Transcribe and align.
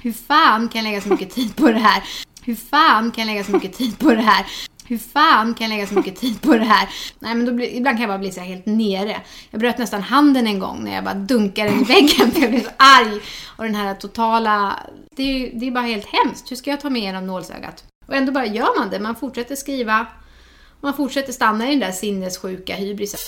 Hur 0.00 0.12
fan 0.12 0.68
kan 0.68 0.84
jag 0.84 0.90
lägga 0.90 1.02
så 1.02 1.08
mycket 1.08 1.30
tid 1.30 1.56
på 1.56 1.68
det 1.68 1.78
här? 1.78 2.02
Hur 2.42 2.54
fan 2.54 3.10
kan 3.10 3.26
jag 3.26 3.34
lägga 3.34 3.44
så 3.44 3.52
mycket 3.52 3.72
tid 3.72 3.98
på 3.98 4.10
det 4.10 4.22
här? 4.22 4.46
Hur 4.84 4.98
fan 4.98 5.54
kan 5.54 5.70
jag 5.70 5.76
lägga 5.76 5.86
så 5.86 5.94
mycket 5.94 6.16
tid 6.16 6.42
på 6.42 6.52
det 6.52 6.64
här? 6.64 6.88
Nej 7.18 7.34
men 7.34 7.46
då 7.46 7.52
blir, 7.52 7.66
ibland 7.66 7.96
kan 7.96 8.00
jag 8.00 8.10
bara 8.10 8.18
bli 8.18 8.32
så 8.32 8.40
här 8.40 8.46
helt 8.46 8.66
nere. 8.66 9.20
Jag 9.50 9.60
bröt 9.60 9.78
nästan 9.78 10.02
handen 10.02 10.46
en 10.46 10.58
gång 10.58 10.84
när 10.84 10.94
jag 10.94 11.04
bara 11.04 11.14
dunkade 11.14 11.70
den 11.70 11.80
i 11.80 11.84
väggen 11.84 12.30
för 12.32 12.40
jag 12.40 12.50
blev 12.50 12.64
så 12.64 12.70
arg. 12.76 13.20
Och 13.56 13.64
den 13.64 13.74
här 13.74 13.94
totala... 13.94 14.78
Det 15.16 15.22
är 15.22 15.38
ju 15.38 15.58
det 15.58 15.66
är 15.66 15.70
bara 15.70 15.84
helt 15.84 16.06
hemskt. 16.06 16.50
Hur 16.50 16.56
ska 16.56 16.70
jag 16.70 16.80
ta 16.80 16.90
mig 16.90 17.02
igenom 17.02 17.26
nålsögat? 17.26 17.84
Och 18.06 18.16
ändå 18.16 18.32
bara 18.32 18.46
gör 18.46 18.78
man 18.78 18.90
det. 18.90 19.00
Man 19.00 19.16
fortsätter 19.16 19.56
skriva. 19.56 20.06
Man 20.80 20.94
fortsätter 20.94 21.32
stanna 21.32 21.66
i 21.66 21.70
den 21.70 21.80
där 21.80 21.92
sinnessjuka 21.92 22.74
hybrisen. 22.74 23.20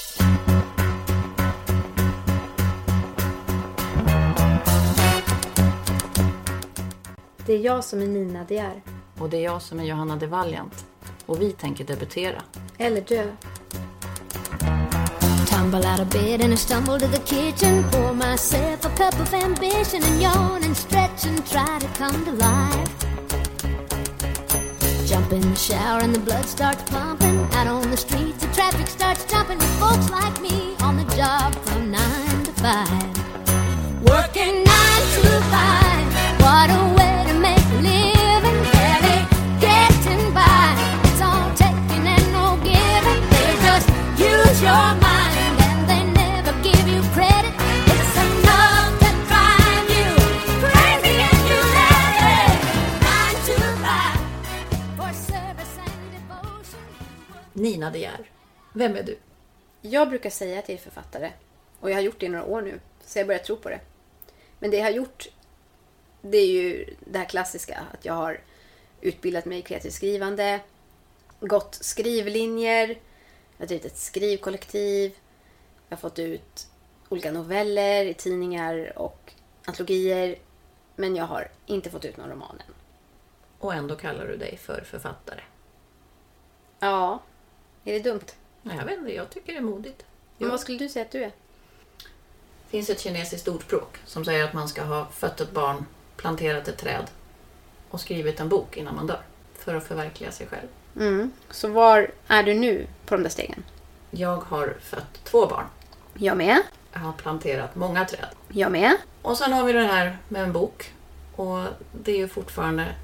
Det 7.51 7.57
är 7.57 7.61
jag 7.61 7.85
som 7.85 8.03
är 8.03 8.07
Nina 8.07 8.45
De 8.45 8.59
är. 8.59 8.83
Och 9.19 9.31
det 9.31 9.37
är 9.37 9.45
jag 9.45 9.63
som 9.63 9.81
är 9.81 9.85
Johanna 9.85 10.17
de 10.17 10.27
Valiant. 10.27 10.85
Och 11.27 11.43
vi 11.43 11.53
tänker 11.53 11.85
debutera. 11.85 12.43
Eller 12.79 13.01
dö. 13.01 13.25
Tumble 15.51 15.91
out 15.91 16.01
of 16.01 16.09
bed 16.09 16.41
and 16.43 16.53
I 16.53 16.57
stumble 16.57 17.01
to 17.01 17.07
the 17.07 17.19
kitchen. 17.19 17.85
Pour 17.91 18.15
myself 18.15 18.87
a 18.87 18.91
cup 18.97 19.21
of 19.21 19.35
ambition 19.35 20.03
and 20.03 20.23
yawn 20.23 20.65
and 20.65 20.77
stretch 20.77 21.27
and 21.27 21.47
try 21.47 21.79
to 21.81 21.89
come 21.99 22.25
to 22.25 22.33
life. 22.33 23.07
Jump 25.07 25.33
in 25.33 25.41
the 25.41 25.57
shower 25.57 26.01
and 26.03 26.15
the 26.15 26.21
blood 26.21 26.45
starts 26.45 26.83
pumping. 26.91 27.39
Out 27.53 27.67
on 27.67 27.91
the 27.91 27.97
streets, 27.97 28.39
the 28.39 28.53
traffic 28.55 28.87
starts 28.87 29.25
jumping 29.25 29.59
with 29.59 29.81
folks 29.81 30.11
like 30.11 30.41
me 30.41 30.77
on 30.83 30.97
the 30.97 31.17
job 31.17 31.55
from 31.55 31.91
nine 31.91 32.45
to 32.45 32.53
five. 32.53 33.10
Nina 57.61 57.91
De 57.91 57.99
Geer. 57.99 58.31
Vem 58.73 58.97
är 58.97 59.03
du? 59.03 59.19
Jag 59.81 60.09
brukar 60.09 60.31
säga 60.31 60.59
att 60.59 60.69
jag 60.69 60.79
är 60.79 60.83
författare. 60.83 61.33
Och 61.81 61.91
jag 61.91 61.95
har 61.95 62.03
gjort 62.03 62.21
det 62.21 62.27
i 62.27 62.29
några 62.29 62.45
år 62.45 62.63
nu. 62.63 62.81
Så 63.07 63.19
jag 63.19 63.27
börjar 63.27 63.41
tro 63.41 63.57
på 63.57 63.69
det. 63.69 63.81
Men 64.59 64.71
det 64.71 64.77
jag 64.77 64.85
har 64.85 64.91
gjort, 64.91 65.29
det 66.23 66.39
är 66.39 66.47
ju 66.47 66.95
det 67.01 67.19
här 67.19 67.25
klassiska. 67.25 67.85
Att 67.93 68.05
jag 68.05 68.15
har 68.15 68.41
utbildat 69.01 69.45
mig 69.45 69.59
i 69.59 69.63
kreativt 69.63 69.93
skrivande. 69.93 70.61
Gått 71.41 71.75
skrivlinjer. 71.75 72.89
Jag 72.89 72.97
har 73.59 73.67
drivit 73.67 73.85
ett 73.85 73.99
skrivkollektiv. 73.99 75.17
Jag 75.89 75.97
har 75.97 76.01
fått 76.01 76.19
ut 76.19 76.67
olika 77.09 77.33
noveller 77.33 78.05
i 78.05 78.15
tidningar 78.15 78.99
och 78.99 79.33
antologier. 79.65 80.37
Men 80.97 81.17
jag 81.17 81.25
har 81.25 81.49
inte 81.67 81.91
fått 81.91 82.05
ut 82.05 82.17
någon 82.17 82.31
roman 82.31 82.63
än. 82.67 82.75
Och 83.59 83.75
ändå 83.75 83.97
kallar 83.97 84.27
du 84.27 84.37
dig 84.37 84.57
för 84.57 84.85
författare. 84.85 85.41
Ja, 86.79 87.19
är 87.85 87.93
det 87.93 88.11
dumt? 88.11 88.27
Nej, 88.63 88.77
jag 88.77 88.85
vet 88.85 88.99
inte, 88.99 89.15
jag 89.15 89.31
tycker 89.31 89.53
det 89.53 89.59
är 89.59 89.63
modigt. 89.63 90.05
Men 90.39 90.51
vad 90.51 90.61
skulle 90.61 90.79
du 90.79 90.89
säga 90.89 91.05
att 91.05 91.11
du 91.11 91.19
är? 91.25 91.33
Det 92.65 92.71
finns 92.71 92.91
ett 92.91 93.01
kinesiskt 93.01 93.49
ordspråk 93.49 93.99
som 94.07 94.25
säger 94.25 94.45
att 94.45 94.53
man 94.53 94.69
ska 94.69 94.83
ha 94.83 95.07
fött 95.07 95.41
ett 95.41 95.51
barn, 95.53 95.87
planterat 96.17 96.69
ett 96.69 96.79
träd 96.79 97.07
och 97.91 98.01
skrivit 98.01 98.41
en 98.41 98.49
bok 98.49 98.77
innan 98.77 98.95
man 98.97 99.07
dör. 99.07 99.23
För 99.59 99.75
att 99.75 99.87
förverkliga 99.87 100.31
sig 100.31 100.47
själv. 100.47 100.69
Mm. 100.97 101.31
Så 101.51 101.69
var 101.69 102.11
är 102.27 102.43
du 102.43 102.55
nu 102.55 102.87
på 103.07 103.15
de 103.15 103.23
där 103.23 103.31
stegen? 103.31 103.65
Jag 104.11 104.37
har 104.37 104.77
fött 104.81 105.25
två 105.25 105.47
barn. 105.47 105.65
Jag 106.15 106.37
med. 106.37 106.63
Jag 106.93 107.01
har 107.01 107.13
planterat 107.13 107.77
många 107.77 108.05
träd. 108.05 108.29
Jag 108.49 108.73
med. 108.73 108.97
Och 109.23 109.37
sen 109.37 109.53
har 109.53 109.65
vi 109.65 109.73
det 109.73 109.81
här 109.83 110.19
med 110.29 110.43
en 110.43 110.53
bok. 110.53 110.93
Och 111.37 111.65
det 111.93 112.13
är 112.13 112.17
ju 112.19 112.29
fortfarande 112.29 112.95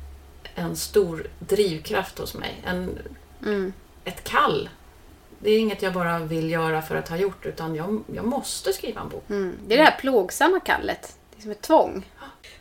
en 0.54 0.76
stor 0.76 1.26
drivkraft 1.38 2.19
hos 2.19 2.34
mig. 2.34 2.62
En, 2.64 2.98
Mm. 3.43 3.72
Ett 4.06 4.25
kall. 4.25 4.69
Det 5.39 5.50
är 5.50 5.59
inget 5.59 5.83
jag 5.83 5.93
bara 5.93 6.19
vill 6.19 6.50
göra 6.50 6.83
för 6.83 6.97
att 6.97 7.09
ha 7.09 7.17
gjort, 7.17 7.47
utan 7.47 7.75
jag, 7.75 8.05
jag 8.15 8.25
måste 8.25 8.72
skriva 8.72 9.00
en 9.00 9.09
bok. 9.09 9.25
Mm. 9.31 9.59
Det 9.67 9.75
är 9.75 9.78
det 9.78 9.84
här 9.84 9.99
plågsamma 10.00 10.61
kallet. 10.61 11.17
Det 11.31 11.39
är 11.39 11.43
som 11.43 11.50
ett 11.50 11.62
tvång. 11.62 12.11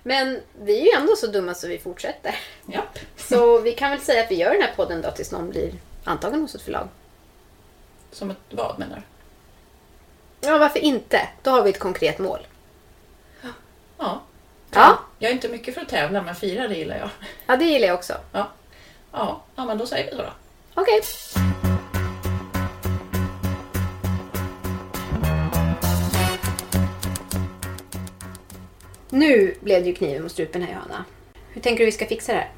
Men 0.03 0.39
vi 0.61 0.79
är 0.81 0.85
ju 0.85 1.01
ändå 1.01 1.15
så 1.15 1.27
dumma 1.27 1.53
så 1.53 1.67
vi 1.67 1.77
fortsätter. 1.77 2.35
Japp. 2.65 2.99
Så 3.17 3.59
vi 3.59 3.71
kan 3.71 3.91
väl 3.91 3.99
säga 3.99 4.23
att 4.23 4.31
vi 4.31 4.35
gör 4.35 4.53
den 4.53 4.61
här 4.61 4.73
podden 4.75 5.01
då 5.01 5.11
tills 5.11 5.31
någon 5.31 5.49
blir 5.49 5.73
antagen 6.03 6.41
hos 6.41 6.55
ett 6.55 6.61
förlag. 6.61 6.87
Som 8.11 8.31
ett 8.31 8.37
vad 8.49 8.79
menar 8.79 8.95
du? 8.95 10.47
Ja, 10.47 10.57
varför 10.57 10.79
inte? 10.79 11.27
Då 11.43 11.51
har 11.51 11.63
vi 11.63 11.69
ett 11.69 11.79
konkret 11.79 12.19
mål. 12.19 12.47
Ja. 13.97 14.21
Ja, 14.71 14.99
Jag 15.19 15.29
är 15.29 15.33
inte 15.35 15.49
mycket 15.49 15.73
för 15.73 15.81
att 15.81 15.89
tävla, 15.89 16.21
men 16.21 16.35
fira 16.35 16.67
det 16.67 16.75
gillar 16.75 16.97
jag. 16.97 17.09
ja 17.45 17.55
det 17.55 17.65
gillar 17.65 17.87
jag 17.87 17.95
också. 17.95 18.13
Ja. 18.31 18.47
Ja, 19.11 19.41
ja 19.55 19.65
men 19.65 19.77
då 19.77 19.85
säger 19.85 20.05
vi 20.11 20.17
så 20.17 20.23
då. 20.23 20.29
Okej. 20.75 21.01
Nu 29.09 29.55
blev 29.61 29.83
det 29.83 29.89
ju 29.89 29.95
kniven 29.95 30.23
mot 30.23 30.31
strupen 30.31 30.61
här 30.61 30.73
Johanna. 30.73 31.05
Hur 31.49 31.61
tänker 31.61 31.79
du 31.79 31.85
vi 31.85 31.91
ska 31.91 32.05
fixa 32.05 32.31
det 32.31 32.37
här? 32.37 32.51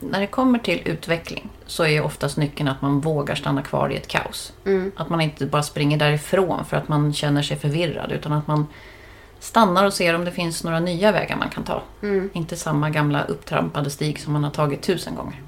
När 0.00 0.20
det 0.20 0.26
kommer 0.26 0.58
till 0.58 0.82
utveckling 0.84 1.48
så 1.66 1.84
är 1.84 2.02
oftast 2.02 2.36
nyckeln 2.36 2.68
att 2.68 2.82
man 2.82 3.00
vågar 3.00 3.34
stanna 3.34 3.62
kvar 3.62 3.92
i 3.92 3.96
ett 3.96 4.08
kaos. 4.08 4.52
Att 4.96 5.08
man 5.08 5.20
inte 5.20 5.46
bara 5.46 5.62
springer 5.62 5.98
därifrån 5.98 6.64
för 6.64 6.76
att 6.76 6.88
man 6.88 7.12
känner 7.12 7.42
sig 7.42 7.56
förvirrad 7.56 8.12
utan 8.12 8.32
att 8.32 8.46
man 8.46 8.66
stannar 9.38 9.86
och 9.86 9.94
ser 9.94 10.14
om 10.14 10.24
det 10.24 10.32
finns 10.32 10.64
några 10.64 10.80
nya 10.80 11.12
vägar 11.12 11.36
man 11.36 11.50
kan 11.50 11.64
ta. 11.64 11.82
Inte 12.32 12.56
samma 12.56 12.90
gamla 12.90 13.24
upptrampade 13.24 13.90
stig 13.90 14.20
som 14.20 14.32
man 14.32 14.44
har 14.44 14.50
tagit 14.50 14.82
tusen 14.82 15.14
gånger. 15.14 15.42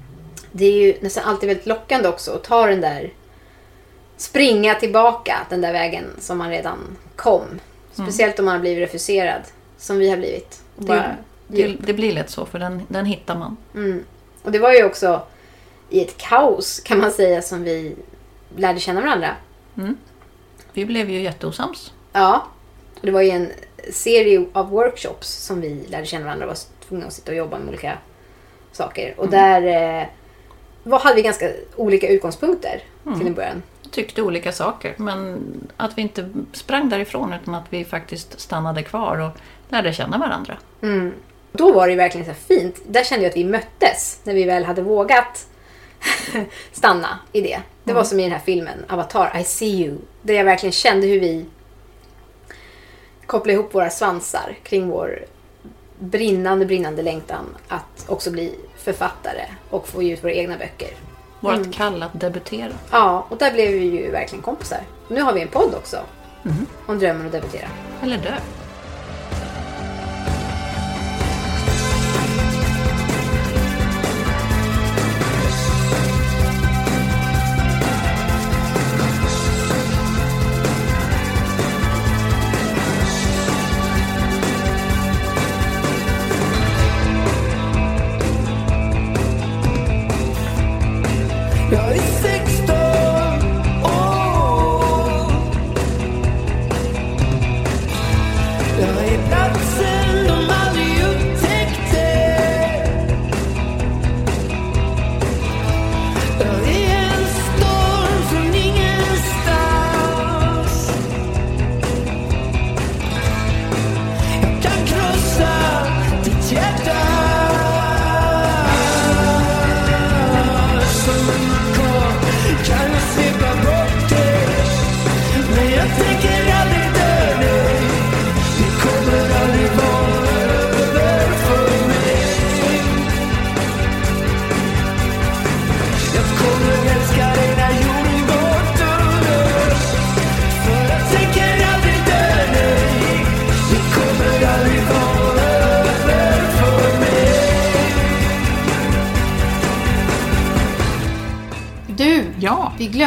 Det 0.57 0.65
är 0.65 0.71
ju 0.71 0.95
nästan 1.01 1.23
alltid 1.23 1.47
väldigt 1.49 1.65
lockande 1.65 2.07
också 2.09 2.31
att 2.31 2.43
ta 2.43 2.65
den 2.67 2.81
där 2.81 3.13
springa 4.17 4.75
tillbaka 4.75 5.37
den 5.49 5.61
där 5.61 5.73
vägen 5.73 6.05
som 6.19 6.37
man 6.37 6.49
redan 6.49 6.97
kom. 7.15 7.59
Speciellt 7.93 8.39
om 8.39 8.45
man 8.45 8.53
har 8.53 8.61
blivit 8.61 8.83
refuserad 8.89 9.41
som 9.77 9.97
vi 9.97 10.09
har 10.09 10.17
blivit. 10.17 10.61
Bara- 10.75 11.15
Det, 11.47 11.67
det 11.79 11.93
blir 11.93 12.11
lätt 12.13 12.29
så 12.29 12.45
för 12.45 12.59
den, 12.59 12.81
den 12.87 13.05
hittar 13.05 13.35
man. 13.35 13.57
Mm. 13.75 14.03
Och 14.43 14.51
det 14.51 14.59
var 14.59 14.71
ju 14.73 14.83
också 14.83 15.21
i 15.89 16.01
ett 16.01 16.17
kaos 16.17 16.79
kan 16.79 16.99
man 16.99 17.11
säga 17.11 17.41
som 17.41 17.63
vi 17.63 17.95
lärde 18.57 18.79
känna 18.79 19.01
varandra. 19.01 19.35
Vi 20.73 20.85
blev 20.85 21.09
ju 21.09 21.21
jätteosams. 21.21 21.93
Ja. 22.13 22.47
Och 22.99 23.05
det 23.05 23.11
var 23.11 23.21
ju 23.21 23.29
en 23.29 23.51
serie 23.91 24.45
av 24.53 24.69
workshops 24.69 25.27
som 25.27 25.61
vi 25.61 25.85
lärde 25.89 26.05
känna 26.05 26.25
varandra 26.25 26.45
och 26.45 26.49
var 26.49 26.87
tvungna 26.87 27.05
att 27.07 27.13
sitta 27.13 27.31
och 27.31 27.37
jobba 27.37 27.57
med 27.59 27.67
olika 27.69 27.97
saker. 28.71 29.13
Och 29.17 29.29
där 29.29 30.09
var, 30.85 30.99
hade 30.99 31.15
vi 31.15 31.21
ganska 31.21 31.51
olika 31.75 32.07
utgångspunkter 32.07 32.83
till 33.17 33.27
en 33.27 33.33
början. 33.33 33.63
Tyckte 33.91 34.21
olika 34.21 34.51
saker 34.51 34.93
men 34.97 35.43
att 35.77 35.97
vi 35.97 36.01
inte 36.01 36.29
sprang 36.53 36.89
därifrån 36.89 37.33
utan 37.33 37.55
att 37.55 37.65
vi 37.69 37.85
faktiskt 37.85 38.39
stannade 38.39 38.83
kvar 38.83 39.17
och 39.17 39.31
lärde 39.69 39.93
känna 39.93 40.17
varandra. 40.17 40.57
Då 41.51 41.71
var 41.71 41.87
det 41.87 41.95
verkligen 41.95 42.25
så 42.25 42.33
fint. 42.33 42.81
Där 42.87 43.03
kände 43.03 43.25
jag 43.25 43.29
att 43.29 43.37
vi 43.37 43.43
möttes 43.43 44.19
när 44.23 44.33
vi 44.33 44.43
väl 44.43 44.65
hade 44.65 44.81
vågat 44.81 45.47
stanna 46.71 47.19
i 47.31 47.41
det. 47.41 47.59
Det 47.83 47.93
var 47.93 48.03
som 48.03 48.19
i 48.19 48.23
den 48.23 48.31
här 48.31 48.39
filmen 48.45 48.85
Avatar, 48.89 49.37
I 49.39 49.43
see 49.43 49.83
you. 49.85 49.97
Där 50.21 50.33
jag 50.33 50.45
verkligen 50.45 50.73
kände 50.73 51.07
hur 51.07 51.19
vi 51.19 51.45
kopplade 53.25 53.53
ihop 53.53 53.73
våra 53.75 53.89
svansar 53.89 54.57
kring 54.63 54.87
vår 54.87 55.25
brinnande, 55.99 56.65
brinnande 56.65 57.01
längtan 57.01 57.45
att 57.67 58.05
också 58.07 58.31
bli 58.31 58.55
författare 58.77 59.45
och 59.69 59.87
få 59.87 60.01
ge 60.01 60.13
ut 60.13 60.23
våra 60.23 60.33
egna 60.33 60.57
böcker. 60.57 60.89
Vårt 61.39 61.73
kall 61.73 62.03
att 62.03 62.19
debutera. 62.19 62.71
Ja, 62.91 63.27
och 63.29 63.37
där 63.37 63.53
blev 63.53 63.71
vi 63.71 63.79
ju 63.79 64.11
verkligen 64.11 64.41
kompisar. 64.41 64.81
Nu 65.07 65.21
har 65.21 65.33
vi 65.33 65.41
en 65.41 65.47
podd 65.47 65.73
också. 65.75 65.97
Om 66.85 66.99
drömmen 66.99 67.25
att 67.25 67.31
debutera. 67.31 67.67
Eller 68.03 68.17
dö. 68.17 68.33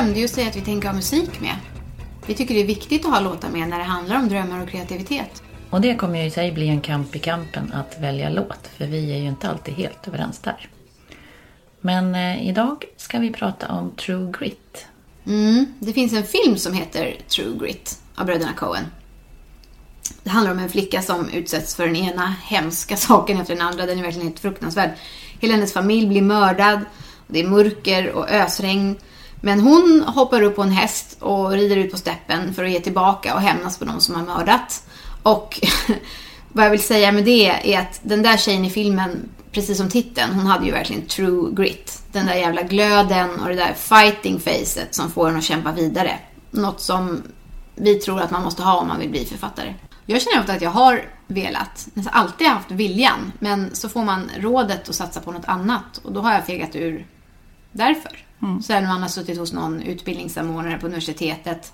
Glömde 0.08 0.20
ju 0.20 0.28
säga 0.28 0.48
att 0.48 0.56
vi 0.56 0.60
tänker 0.60 0.88
ha 0.88 0.94
musik 0.94 1.40
med. 1.40 1.56
Vi 2.26 2.34
tycker 2.34 2.54
det 2.54 2.60
är 2.60 2.66
viktigt 2.66 3.04
att 3.04 3.12
ha 3.12 3.20
låtar 3.20 3.48
med 3.48 3.68
när 3.68 3.78
det 3.78 3.84
handlar 3.84 4.16
om 4.16 4.28
drömmar 4.28 4.62
och 4.62 4.68
kreativitet. 4.68 5.42
Och 5.70 5.80
det 5.80 5.94
kommer 5.94 6.18
ju 6.20 6.26
i 6.26 6.30
sig 6.30 6.52
bli 6.52 6.68
en 6.68 6.80
kamp 6.80 7.16
i 7.16 7.18
kampen 7.18 7.72
att 7.72 8.00
välja 8.00 8.30
låt, 8.30 8.70
för 8.76 8.86
vi 8.86 9.12
är 9.12 9.16
ju 9.16 9.28
inte 9.28 9.48
alltid 9.48 9.74
helt 9.74 10.08
överens 10.08 10.38
där. 10.38 10.68
Men 11.80 12.14
eh, 12.14 12.48
idag 12.48 12.84
ska 12.96 13.18
vi 13.18 13.30
prata 13.32 13.68
om 13.68 13.90
True 13.90 14.32
Grit. 14.38 14.86
Mm, 15.26 15.66
det 15.78 15.92
finns 15.92 16.12
en 16.12 16.24
film 16.24 16.56
som 16.56 16.72
heter 16.72 17.16
True 17.28 17.58
Grit 17.58 17.98
av 18.14 18.26
bröderna 18.26 18.52
Coen. 18.52 18.84
Det 20.22 20.30
handlar 20.30 20.52
om 20.52 20.58
en 20.58 20.68
flicka 20.68 21.02
som 21.02 21.28
utsätts 21.28 21.74
för 21.74 21.86
den 21.86 21.96
ena 21.96 22.34
hemska 22.42 22.96
saken 22.96 23.40
efter 23.40 23.54
den 23.54 23.66
andra. 23.66 23.86
Den 23.86 23.98
är 23.98 24.02
verkligen 24.02 24.26
helt 24.26 24.40
fruktansvärd. 24.40 24.90
Hela 25.40 25.54
hennes 25.54 25.72
familj 25.72 26.06
blir 26.06 26.22
mördad. 26.22 26.80
Det 27.26 27.40
är 27.40 27.46
mörker 27.46 28.10
och 28.10 28.30
ösregn. 28.30 28.96
Men 29.40 29.60
hon 29.60 30.04
hoppar 30.06 30.42
upp 30.42 30.56
på 30.56 30.62
en 30.62 30.70
häst 30.70 31.16
och 31.20 31.50
rider 31.50 31.76
ut 31.76 31.90
på 31.90 31.96
steppen 31.96 32.54
för 32.54 32.64
att 32.64 32.70
ge 32.70 32.80
tillbaka 32.80 33.34
och 33.34 33.40
hämnas 33.40 33.78
på 33.78 33.84
de 33.84 34.00
som 34.00 34.14
har 34.14 34.22
mördat. 34.22 34.82
Och 35.22 35.60
vad 36.52 36.64
jag 36.64 36.70
vill 36.70 36.82
säga 36.82 37.12
med 37.12 37.24
det 37.24 37.74
är 37.74 37.80
att 37.80 38.00
den 38.02 38.22
där 38.22 38.36
tjejen 38.36 38.64
i 38.64 38.70
filmen, 38.70 39.28
precis 39.52 39.78
som 39.78 39.88
titeln, 39.88 40.34
hon 40.34 40.46
hade 40.46 40.66
ju 40.66 40.72
verkligen 40.72 41.06
true 41.06 41.54
grit. 41.54 42.02
Den 42.12 42.26
där 42.26 42.34
jävla 42.34 42.62
glöden 42.62 43.40
och 43.40 43.48
det 43.48 43.54
där 43.54 43.74
fighting 43.74 44.40
facet 44.40 44.94
som 44.94 45.10
får 45.10 45.28
en 45.28 45.36
att 45.36 45.44
kämpa 45.44 45.72
vidare. 45.72 46.18
Något 46.50 46.80
som 46.80 47.22
vi 47.74 47.94
tror 47.94 48.20
att 48.20 48.30
man 48.30 48.42
måste 48.42 48.62
ha 48.62 48.80
om 48.80 48.88
man 48.88 48.98
vill 48.98 49.10
bli 49.10 49.24
författare. 49.24 49.74
Jag 50.06 50.22
känner 50.22 50.40
ofta 50.40 50.52
att 50.52 50.62
jag 50.62 50.70
har 50.70 51.02
velat, 51.26 51.88
nästan 51.94 52.14
alltid 52.14 52.46
haft 52.46 52.70
viljan, 52.70 53.32
men 53.38 53.74
så 53.74 53.88
får 53.88 54.04
man 54.04 54.30
rådet 54.36 54.88
att 54.88 54.94
satsa 54.94 55.20
på 55.20 55.32
något 55.32 55.48
annat 55.48 56.00
och 56.04 56.12
då 56.12 56.20
har 56.20 56.32
jag 56.32 56.46
fegat 56.46 56.76
ur 56.76 57.06
därför. 57.72 58.27
Sen 58.64 58.82
när 58.82 58.88
man 58.92 59.02
har 59.02 59.08
suttit 59.08 59.38
hos 59.38 59.52
någon 59.52 59.82
utbildningssamordnare 59.82 60.78
på 60.78 60.86
universitetet 60.86 61.72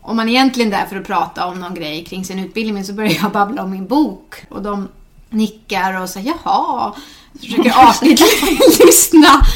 om 0.00 0.16
man 0.16 0.28
egentligen 0.28 0.72
är 0.72 0.78
där 0.78 0.86
för 0.86 0.96
att 0.96 1.06
prata 1.06 1.46
om 1.46 1.60
någon 1.60 1.74
grej 1.74 2.04
kring 2.04 2.24
sin 2.24 2.38
utbildning 2.38 2.74
men 2.74 2.84
så 2.84 2.92
börjar 2.92 3.18
jag 3.22 3.32
babbla 3.32 3.62
om 3.62 3.70
min 3.70 3.86
bok 3.86 4.34
och 4.48 4.62
de 4.62 4.88
nickar 5.30 6.00
och 6.02 6.10
säger 6.10 6.34
jaha, 6.44 6.94
försöker 7.40 7.88
artigt 7.88 8.20
lyssna. 8.84 9.46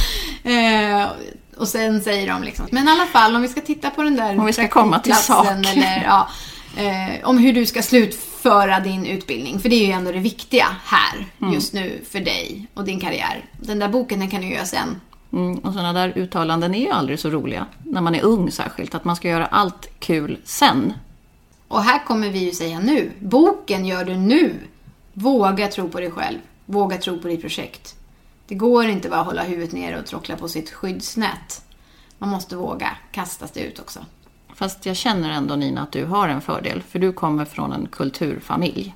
Eh, 0.45 1.09
och 1.57 1.69
sen 1.69 2.01
säger 2.03 2.33
de 2.33 2.43
liksom, 2.43 2.67
men 2.71 2.89
i 2.89 2.91
alla 2.91 3.07
fall 3.07 3.37
om 3.37 3.43
vi 3.43 3.49
ska 3.49 3.61
titta 3.61 3.91
på 3.91 4.03
den 4.03 4.17
där 4.17 4.39
Om 4.39 4.47
vi 4.47 4.53
ska 4.53 4.69
komma 4.69 4.99
till 4.99 5.15
sak. 5.15 5.47
Eller, 5.47 6.03
ja, 6.05 6.29
eh, 6.77 7.29
om 7.29 7.39
hur 7.39 7.53
du 7.53 7.67
ska 7.67 7.83
slutföra 7.83 8.81
din 8.81 9.07
utbildning. 9.07 9.61
För 9.61 9.69
det 9.69 9.77
är 9.77 9.87
ju 9.87 9.93
ändå 9.93 10.13
det 10.13 10.19
viktiga 10.19 10.67
här 10.85 11.27
Mm. 11.41 11.55
just 11.55 11.73
nu 11.73 12.05
för 12.11 12.21
dig 12.21 12.67
och 12.75 12.85
din 12.85 13.01
karriär. 13.01 13.45
Den 13.61 13.79
där 13.79 13.89
boken 13.89 14.21
den 14.21 14.31
kan 14.31 14.41
du 14.41 14.47
göra 14.49 14.67
sen. 14.67 15.01
Mm, 15.33 15.59
och 15.59 15.73
sådana 15.73 15.93
där 15.93 16.13
uttalanden 16.19 16.75
är 16.75 16.81
ju 16.81 16.91
aldrig 16.91 17.19
så 17.19 17.31
roliga, 17.31 17.67
när 17.85 18.01
man 18.01 18.15
är 18.15 18.23
ung 18.23 18.51
särskilt, 18.51 18.95
att 18.95 19.05
man 19.05 19.17
ska 19.17 19.29
göra 19.29 19.47
allt 19.47 19.89
kul 19.99 20.39
sen. 20.45 20.93
Och 21.69 21.83
här 21.83 22.05
kommer 22.05 22.29
vi 22.29 22.39
ju 22.39 22.53
säga 22.53 22.81
nu. 22.81 23.13
Boken 23.21 23.87
gör 23.87 24.05
du 24.05 24.17
nu. 24.17 24.55
Våga 25.13 25.69
tro 25.69 25.89
på 25.89 26.01
dig 26.01 26.11
själv. 26.11 26.39
Våga 26.67 26.99
tro 26.99 27.19
på 27.19 27.29
ditt 27.29 27.41
projekt. 27.41 27.95
Det 28.47 28.55
går 28.55 28.87
inte 28.87 29.09
bara 29.09 29.21
att 29.21 29.27
hålla 29.27 29.43
huvudet 29.43 29.73
ner 29.73 29.99
och 29.99 30.07
tråckla 30.07 30.37
på 30.37 30.49
sitt 30.49 30.71
skyddsnät. 30.71 31.65
Man 32.19 32.29
måste 32.29 32.57
våga 32.57 32.97
kasta 33.13 33.47
sig 33.47 33.63
ut 33.63 33.79
också. 33.79 34.01
Fast 34.55 34.87
jag 34.87 34.97
känner 34.97 35.31
ändå 35.31 35.57
Nina 35.57 35.83
att 35.83 35.93
du 35.93 36.05
har 36.05 36.29
en 36.29 36.41
fördel, 36.41 36.83
för 36.83 36.99
du 36.99 37.13
kommer 37.13 37.45
från 37.45 37.73
en 37.73 37.87
kulturfamilj. 37.87 38.95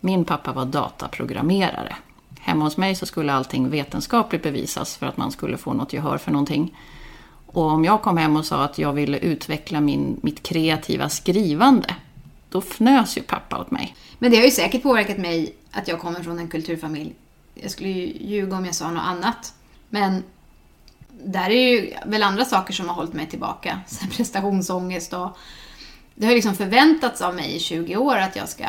Min 0.00 0.24
pappa 0.24 0.52
var 0.52 0.64
dataprogrammerare. 0.64 1.96
Hemma 2.44 2.64
hos 2.64 2.76
mig 2.76 2.94
så 2.94 3.06
skulle 3.06 3.32
allting 3.32 3.70
vetenskapligt 3.70 4.42
bevisas 4.42 4.96
för 4.96 5.06
att 5.06 5.16
man 5.16 5.32
skulle 5.32 5.56
få 5.56 5.72
något 5.72 5.92
gehör 5.92 6.18
för 6.18 6.30
någonting. 6.30 6.76
Och 7.46 7.64
om 7.64 7.84
jag 7.84 8.02
kom 8.02 8.16
hem 8.16 8.36
och 8.36 8.46
sa 8.46 8.64
att 8.64 8.78
jag 8.78 8.92
ville 8.92 9.18
utveckla 9.18 9.80
min, 9.80 10.20
mitt 10.22 10.42
kreativa 10.42 11.08
skrivande, 11.08 11.96
då 12.48 12.60
fnös 12.60 13.18
ju 13.18 13.22
pappa 13.22 13.58
åt 13.58 13.70
mig. 13.70 13.96
Men 14.18 14.30
det 14.30 14.36
har 14.36 14.44
ju 14.44 14.50
säkert 14.50 14.82
påverkat 14.82 15.18
mig 15.18 15.54
att 15.72 15.88
jag 15.88 16.00
kommer 16.00 16.22
från 16.22 16.38
en 16.38 16.48
kulturfamilj. 16.48 17.14
Jag 17.54 17.70
skulle 17.70 17.88
ju 17.88 18.26
ljuga 18.26 18.56
om 18.56 18.64
jag 18.64 18.74
sa 18.74 18.90
något 18.90 19.02
annat. 19.02 19.54
Men 19.88 20.22
där 21.24 21.50
är 21.50 21.70
ju 21.70 21.94
väl 22.06 22.22
andra 22.22 22.44
saker 22.44 22.72
som 22.74 22.88
har 22.88 22.94
hållit 22.94 23.12
mig 23.12 23.26
tillbaka. 23.28 23.80
Sen 23.86 24.08
prestationsångest 24.08 25.12
och... 25.12 25.36
Det 26.14 26.26
har 26.26 26.34
liksom 26.34 26.54
förväntats 26.54 27.20
av 27.20 27.34
mig 27.34 27.56
i 27.56 27.60
20 27.60 27.96
år 27.96 28.16
att 28.16 28.36
jag 28.36 28.48
ska 28.48 28.64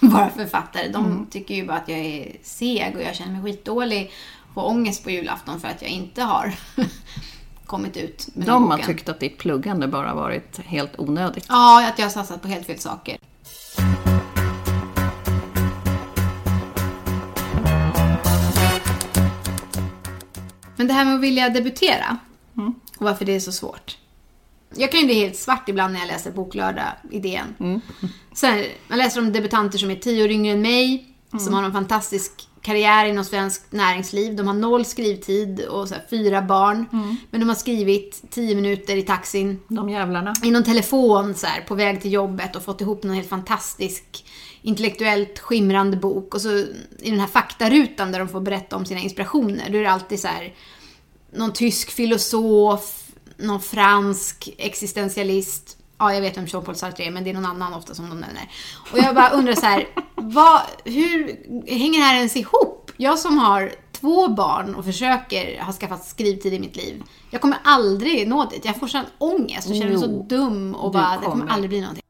vara 0.00 0.30
författare. 0.30 0.88
De 0.88 1.26
tycker 1.30 1.54
ju 1.54 1.66
bara 1.66 1.76
att 1.76 1.88
jag 1.88 1.98
är 1.98 2.36
seg 2.42 2.96
och 2.96 3.02
jag 3.02 3.14
känner 3.14 3.32
mig 3.32 3.42
skitdålig 3.42 4.12
och 4.54 4.70
ångest 4.70 5.04
på 5.04 5.10
julafton 5.10 5.60
för 5.60 5.68
att 5.68 5.82
jag 5.82 5.90
inte 5.90 6.22
har 6.22 6.54
kommit 7.66 7.96
ut 7.96 8.28
med 8.34 8.46
De 8.46 8.62
har 8.70 8.76
boken. 8.78 8.86
tyckt 8.86 9.08
att 9.08 9.20
ditt 9.20 9.38
pluggande 9.38 9.88
bara 9.88 10.14
varit 10.14 10.58
helt 10.64 10.98
onödigt. 10.98 11.46
Ja, 11.48 11.88
att 11.88 11.98
jag 11.98 12.06
har 12.06 12.10
satsat 12.10 12.42
på 12.42 12.48
helt 12.48 12.66
fel 12.66 12.78
saker. 12.78 13.16
Men 20.76 20.86
det 20.86 20.92
här 20.92 21.04
med 21.04 21.14
att 21.14 21.20
vilja 21.20 21.48
debutera 21.48 22.18
och 22.98 23.04
varför 23.04 23.24
det 23.24 23.34
är 23.34 23.40
så 23.40 23.52
svårt. 23.52 23.96
Jag 24.78 24.90
kan 24.92 25.00
ju 25.00 25.06
bli 25.06 25.14
helt 25.14 25.36
svart 25.36 25.68
ibland 25.68 25.92
när 25.92 26.00
jag 26.00 26.06
läser 26.06 26.30
Boklördag-idén. 26.30 27.80
Så 28.34 28.46
här, 28.46 28.66
man 28.88 28.98
läser 28.98 29.20
om 29.20 29.32
debutanter 29.32 29.78
som 29.78 29.90
är 29.90 29.96
tio 29.96 30.24
år 30.24 30.30
yngre 30.30 30.52
än 30.52 30.62
mig, 30.62 31.04
som 31.38 31.54
har 31.54 31.62
en 31.62 31.72
fantastisk 31.72 32.48
karriär 32.62 33.06
inom 33.06 33.24
svenskt 33.24 33.72
näringsliv. 33.72 34.36
De 34.36 34.46
har 34.46 34.54
noll 34.54 34.84
skrivtid 34.84 35.60
och 35.60 35.88
här, 35.88 36.02
fyra 36.10 36.42
barn. 36.42 36.86
Men 37.30 37.40
de 37.40 37.48
har 37.48 37.56
skrivit 37.56 38.22
tio 38.30 38.54
minuter 38.54 38.96
i 38.96 39.02
taxin 39.02 39.60
De 39.68 39.88
jävlarna. 39.88 40.34
i 40.44 40.50
någon 40.50 40.64
telefon 40.64 41.34
så 41.34 41.46
här, 41.46 41.60
på 41.60 41.74
väg 41.74 42.02
till 42.02 42.12
jobbet 42.12 42.56
och 42.56 42.62
fått 42.62 42.80
ihop 42.80 43.02
någon 43.02 43.16
helt 43.16 43.28
fantastisk 43.28 44.24
intellektuellt 44.62 45.38
skimrande 45.38 45.96
bok. 45.96 46.34
Och 46.34 46.40
så 46.40 46.50
i 46.98 47.10
den 47.10 47.20
här 47.20 47.26
faktarutan 47.26 48.12
där 48.12 48.18
de 48.18 48.28
får 48.28 48.40
berätta 48.40 48.76
om 48.76 48.84
sina 48.84 49.00
inspirationer, 49.00 49.70
då 49.70 49.78
är 49.78 49.82
det 49.82 49.90
alltid 49.90 50.20
så 50.20 50.28
här 50.28 50.54
någon 51.32 51.52
tysk 51.52 51.90
filosof, 51.90 53.05
någon 53.36 53.60
fransk 53.60 54.48
existentialist. 54.58 55.76
Ja, 55.98 56.14
jag 56.14 56.20
vet 56.20 56.36
vem 56.36 56.46
Jean-Paul 56.46 56.74
Sartre 56.74 57.04
är, 57.04 57.10
men 57.10 57.24
det 57.24 57.30
är 57.30 57.34
någon 57.34 57.46
annan 57.46 57.74
ofta 57.74 57.94
som 57.94 58.08
de 58.08 58.20
nämner. 58.20 58.50
Och 58.92 58.98
jag 58.98 59.14
bara 59.14 59.30
undrar 59.30 59.54
så 59.54 59.66
här, 59.66 59.88
vad, 60.14 60.60
hur 60.84 61.26
hänger 61.66 61.98
det 61.98 62.04
här 62.04 62.16
ens 62.16 62.36
ihop? 62.36 62.90
Jag 62.96 63.18
som 63.18 63.38
har 63.38 63.72
två 63.92 64.28
barn 64.28 64.74
och 64.74 64.84
försöker 64.84 65.60
ha 65.60 65.72
skaffat 65.72 66.06
skrivtid 66.06 66.54
i 66.54 66.58
mitt 66.58 66.76
liv. 66.76 67.02
Jag 67.30 67.40
kommer 67.40 67.58
aldrig 67.64 68.28
nå 68.28 68.44
dit. 68.44 68.64
Jag 68.64 68.76
får 68.80 68.86
sån 68.88 69.04
ångest 69.18 69.68
och 69.68 69.74
känner 69.74 69.88
mig 69.88 69.98
så 69.98 70.06
dum 70.06 70.74
och 70.74 70.92
bara, 70.92 71.10
det 71.10 71.16
kommer 71.16 71.30
kommer. 71.30 71.52
aldrig 71.52 71.68
bli 71.68 71.80
någonting. 71.80 72.02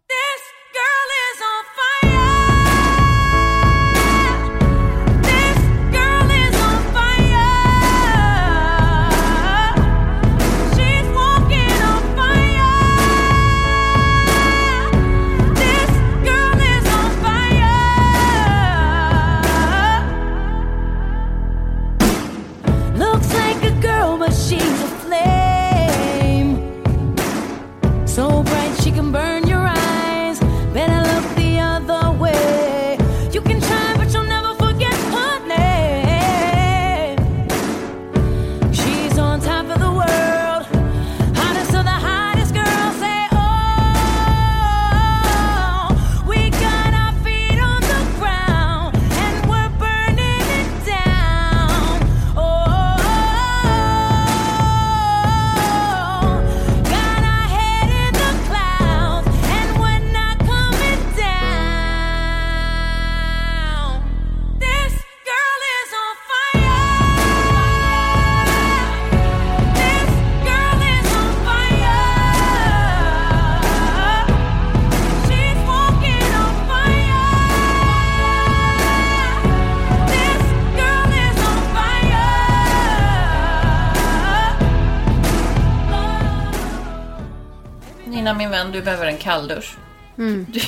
Aina 88.07 88.35
min 88.35 88.51
vän, 88.51 88.73
du 88.73 88.83
behöver 88.83 89.07
en 89.07 89.17
kalldusch. 89.17 89.77
Du, 90.17 90.61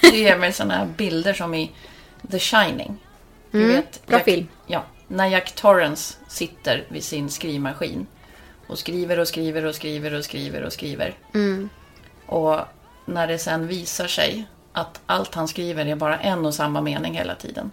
du 0.00 0.16
ger 0.16 0.38
mig 0.38 0.52
såna 0.52 0.74
här 0.76 0.86
bilder 0.86 1.32
som 1.32 1.54
i 1.54 1.72
The 2.30 2.38
Shining. 2.38 2.98
Du 3.50 3.66
vet, 3.66 4.06
bra 4.06 4.16
Jack, 4.16 4.24
film. 4.24 4.48
Ja, 4.66 4.84
när 5.08 5.26
Jack 5.26 5.52
Torrance 5.52 6.14
sitter 6.28 6.84
vid 6.88 7.04
sin 7.04 7.30
skrivmaskin 7.30 8.06
och 8.66 8.78
skriver 8.78 9.18
och 9.18 9.28
skriver 9.28 9.64
och 9.64 9.74
skriver 9.74 10.14
och 10.14 10.24
skriver 10.24 10.62
och 10.62 10.72
skriver. 10.72 11.14
Och 12.26 12.60
när 13.04 13.26
det 13.26 13.38
sen 13.38 13.66
visar 13.66 14.06
sig 14.06 14.44
att 14.72 15.00
allt 15.06 15.34
han 15.34 15.48
skriver 15.48 15.86
är 15.86 15.96
bara 15.96 16.18
en 16.18 16.46
och 16.46 16.54
samma 16.54 16.80
mening 16.80 17.14
hela 17.14 17.34
tiden. 17.34 17.70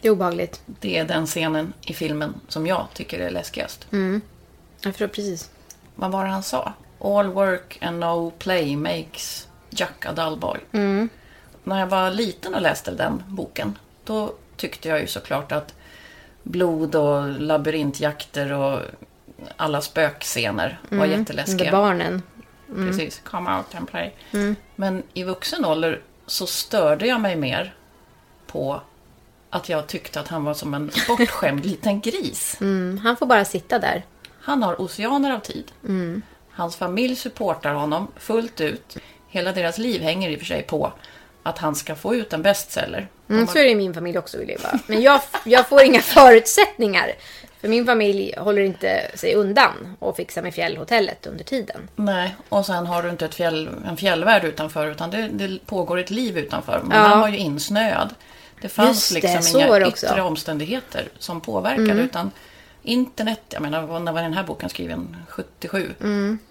Det 0.00 0.08
är 0.08 0.12
obehagligt. 0.12 0.60
Det 0.66 0.98
är 0.98 1.04
den 1.04 1.26
scenen 1.26 1.72
i 1.80 1.94
filmen 1.94 2.34
som 2.48 2.66
jag 2.66 2.86
tycker 2.94 3.18
är 3.20 3.30
läskigast. 3.30 3.86
Jag 4.80 4.92
förstår 4.92 5.06
precis. 5.06 5.50
Vad 5.94 6.10
var 6.10 6.24
det 6.24 6.30
han 6.30 6.42
sa? 6.42 6.72
All 7.04 7.26
work 7.28 7.78
and 7.80 8.00
no 8.00 8.30
play 8.38 8.76
makes 8.76 9.48
Jack 9.70 10.06
a 10.06 10.12
dull 10.12 10.36
boy. 10.38 10.58
När 11.64 11.80
jag 11.80 11.86
var 11.86 12.10
liten 12.10 12.54
och 12.54 12.62
läste 12.62 12.90
den 12.90 13.22
boken, 13.28 13.78
då 14.04 14.34
tyckte 14.56 14.88
jag 14.88 15.00
ju 15.00 15.06
såklart 15.06 15.52
att 15.52 15.74
blod 16.42 16.94
och 16.94 17.40
labyrintjakter 17.40 18.52
och 18.52 18.80
alla 19.56 19.80
spökscener 19.80 20.80
var 20.88 21.06
De 21.06 21.12
jätteläskiga. 21.12 21.64
där 21.64 21.72
barnen. 21.72 22.22
Precis, 22.74 23.20
come 23.24 23.56
out 23.56 23.74
and 23.74 23.88
play. 23.90 24.14
Men 24.76 25.02
i 25.14 25.24
vuxen 25.24 25.64
ålder 25.64 26.00
så 26.26 26.46
störde 26.46 27.06
jag 27.06 27.20
mig 27.20 27.36
mer 27.36 27.74
på 28.46 28.80
att 29.50 29.68
jag 29.68 29.86
tyckte 29.86 30.20
att 30.20 30.28
han 30.28 30.44
var 30.44 30.54
som 30.54 30.74
en 30.74 30.90
bortskämd 31.08 31.66
liten 31.66 32.00
gris. 32.00 32.56
Mm, 32.60 32.98
han 32.98 33.16
får 33.16 33.26
bara 33.26 33.44
sitta 33.44 33.78
där. 33.78 34.02
Han 34.40 34.62
har 34.62 34.80
oceaner 34.80 35.32
av 35.34 35.38
tid. 35.38 35.72
Hans 36.54 36.76
familj 36.76 37.16
supportar 37.16 37.74
honom 37.74 38.08
fullt 38.16 38.60
ut. 38.60 38.96
Hela 39.28 39.52
deras 39.52 39.78
liv 39.78 40.02
hänger 40.02 40.30
i 40.30 40.34
och 40.36 40.38
för 40.38 40.46
sig 40.46 40.62
på 40.62 40.92
att 41.42 41.58
han 41.58 41.74
ska 41.74 41.94
få 41.94 42.14
ut 42.14 42.32
en 42.32 42.42
bestseller. 42.42 43.08
Mm, 43.30 43.46
så 43.46 43.58
är 43.58 43.62
det 43.64 43.70
i 43.70 43.74
min 43.74 43.94
familj 43.94 44.18
också 44.18 44.38
vill 44.38 44.48
jag 44.50 44.60
bara. 44.60 44.78
Men 44.86 45.02
jag, 45.02 45.20
jag 45.44 45.68
får 45.68 45.82
inga 45.82 46.02
förutsättningar. 46.02 47.12
För 47.60 47.68
min 47.68 47.86
familj 47.86 48.34
håller 48.38 48.62
inte 48.62 49.10
sig 49.14 49.34
undan 49.34 49.96
och 49.98 50.16
fixar 50.16 50.42
med 50.42 50.54
fjällhotellet 50.54 51.26
under 51.26 51.44
tiden. 51.44 51.88
Nej, 51.96 52.36
och 52.48 52.66
sen 52.66 52.86
har 52.86 53.02
du 53.02 53.10
inte 53.10 53.24
ett 53.24 53.34
fjäll, 53.34 53.70
en 53.86 53.96
fjällvärld 53.96 54.44
utanför 54.44 54.86
utan 54.86 55.10
det, 55.10 55.28
det 55.28 55.58
pågår 55.66 55.98
ett 55.98 56.10
liv 56.10 56.38
utanför. 56.38 56.80
Men 56.84 56.98
Ja. 56.98 57.06
han 57.06 57.20
var 57.20 57.28
ju 57.28 57.36
insnöad. 57.38 58.14
Det 58.60 58.68
fanns 58.68 58.88
Just 59.12 59.22
det, 59.22 59.34
liksom 59.34 59.60
inga 59.60 59.86
också. 59.86 60.06
yttre 60.06 60.22
omständigheter 60.22 61.08
som 61.18 61.40
påverkade 61.40 62.00
utan 62.02 62.30
internet, 62.82 63.40
jag 63.48 63.62
menar 63.62 63.98
när 64.00 64.12
var 64.12 64.22
den 64.22 64.32
här 64.34 64.42
boken 64.44 64.68
skriven? 64.68 65.16
77? 65.28 65.94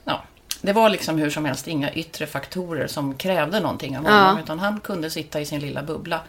Ja, 0.04 0.24
det 0.62 0.74
var 0.74 0.90
liksom 0.90 1.18
hur 1.18 1.30
som 1.30 1.46
helst 1.46 1.68
inga 1.68 1.94
yttre 1.94 2.28
faktorer 2.28 2.88
som 2.88 3.16
krävde 3.16 3.60
någonting 3.60 3.98
av 3.98 4.04
honom 4.04 4.38
utan 4.44 4.60
han 4.60 4.80
kunde 4.80 5.10
sitta 5.10 5.42
i 5.42 5.46
sin 5.46 5.60
lilla 5.60 5.84
bubbla. 5.84 6.20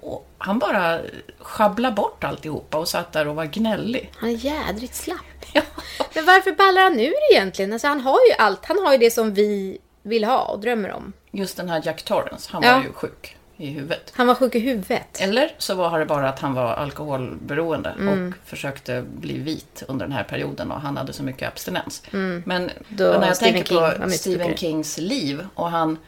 Och 0.00 0.28
han 0.38 0.58
bara 0.58 1.00
sjabblade 1.38 1.94
bort 1.94 2.24
alltihopa 2.24 2.78
och 2.78 2.88
satt 2.88 3.12
där 3.12 3.28
och 3.28 3.36
var 3.36 3.44
gnällig. 3.44 4.12
Han 4.16 4.30
är 4.30 4.34
jädrigt 4.34 4.94
slapp. 4.94 5.18
Men 6.14 6.24
varför 6.24 6.52
ballar 6.52 6.82
han 6.82 7.00
ur 7.00 7.14
egentligen? 7.32 7.72
Alltså 7.72 7.88
han 7.88 8.00
har 8.00 8.18
ju 8.30 8.32
allt. 8.38 8.64
Han 8.64 8.78
har 8.84 8.92
ju 8.92 8.98
det 8.98 9.10
som 9.10 9.34
vi 9.34 9.78
vill 10.02 10.24
ha 10.24 10.42
och 10.44 10.60
drömmer 10.60 10.92
om. 10.92 11.12
Just 11.30 11.56
den 11.56 11.68
här 11.68 11.82
Jack 11.84 12.02
Torrance, 12.02 12.48
han 12.52 12.62
Ja. 12.62 12.76
var 12.76 12.82
ju 12.82 12.92
sjuk 12.92 13.36
i 13.58 13.70
huvudet. 13.70 14.12
Han 14.14 14.26
var 14.26 14.34
sjuk 14.34 14.54
i 14.54 14.58
huvudet. 14.58 15.20
Eller 15.20 15.54
så 15.58 15.74
var 15.74 15.98
det 15.98 16.06
bara 16.06 16.28
att 16.28 16.38
han 16.38 16.54
var 16.54 16.74
alkoholberoende 16.74 17.90
och 17.90 18.48
försökte 18.48 19.02
bli 19.02 19.38
vit 19.38 19.82
under 19.88 20.06
den 20.06 20.12
här 20.12 20.24
perioden 20.24 20.70
och 20.70 20.80
han 20.80 20.96
hade 20.96 21.12
så 21.12 21.22
mycket 21.22 21.48
abstinens. 21.48 22.02
Men 22.44 22.70
Då 22.88 23.04
när 23.04 23.26
jag 23.26 23.36
Stephen 23.36 23.54
tänker 23.54 24.02
på 24.02 24.10
Stephen. 24.10 24.56
Kings 24.56 24.98
liv 24.98 25.46
och 25.54 25.70
han... 25.70 25.98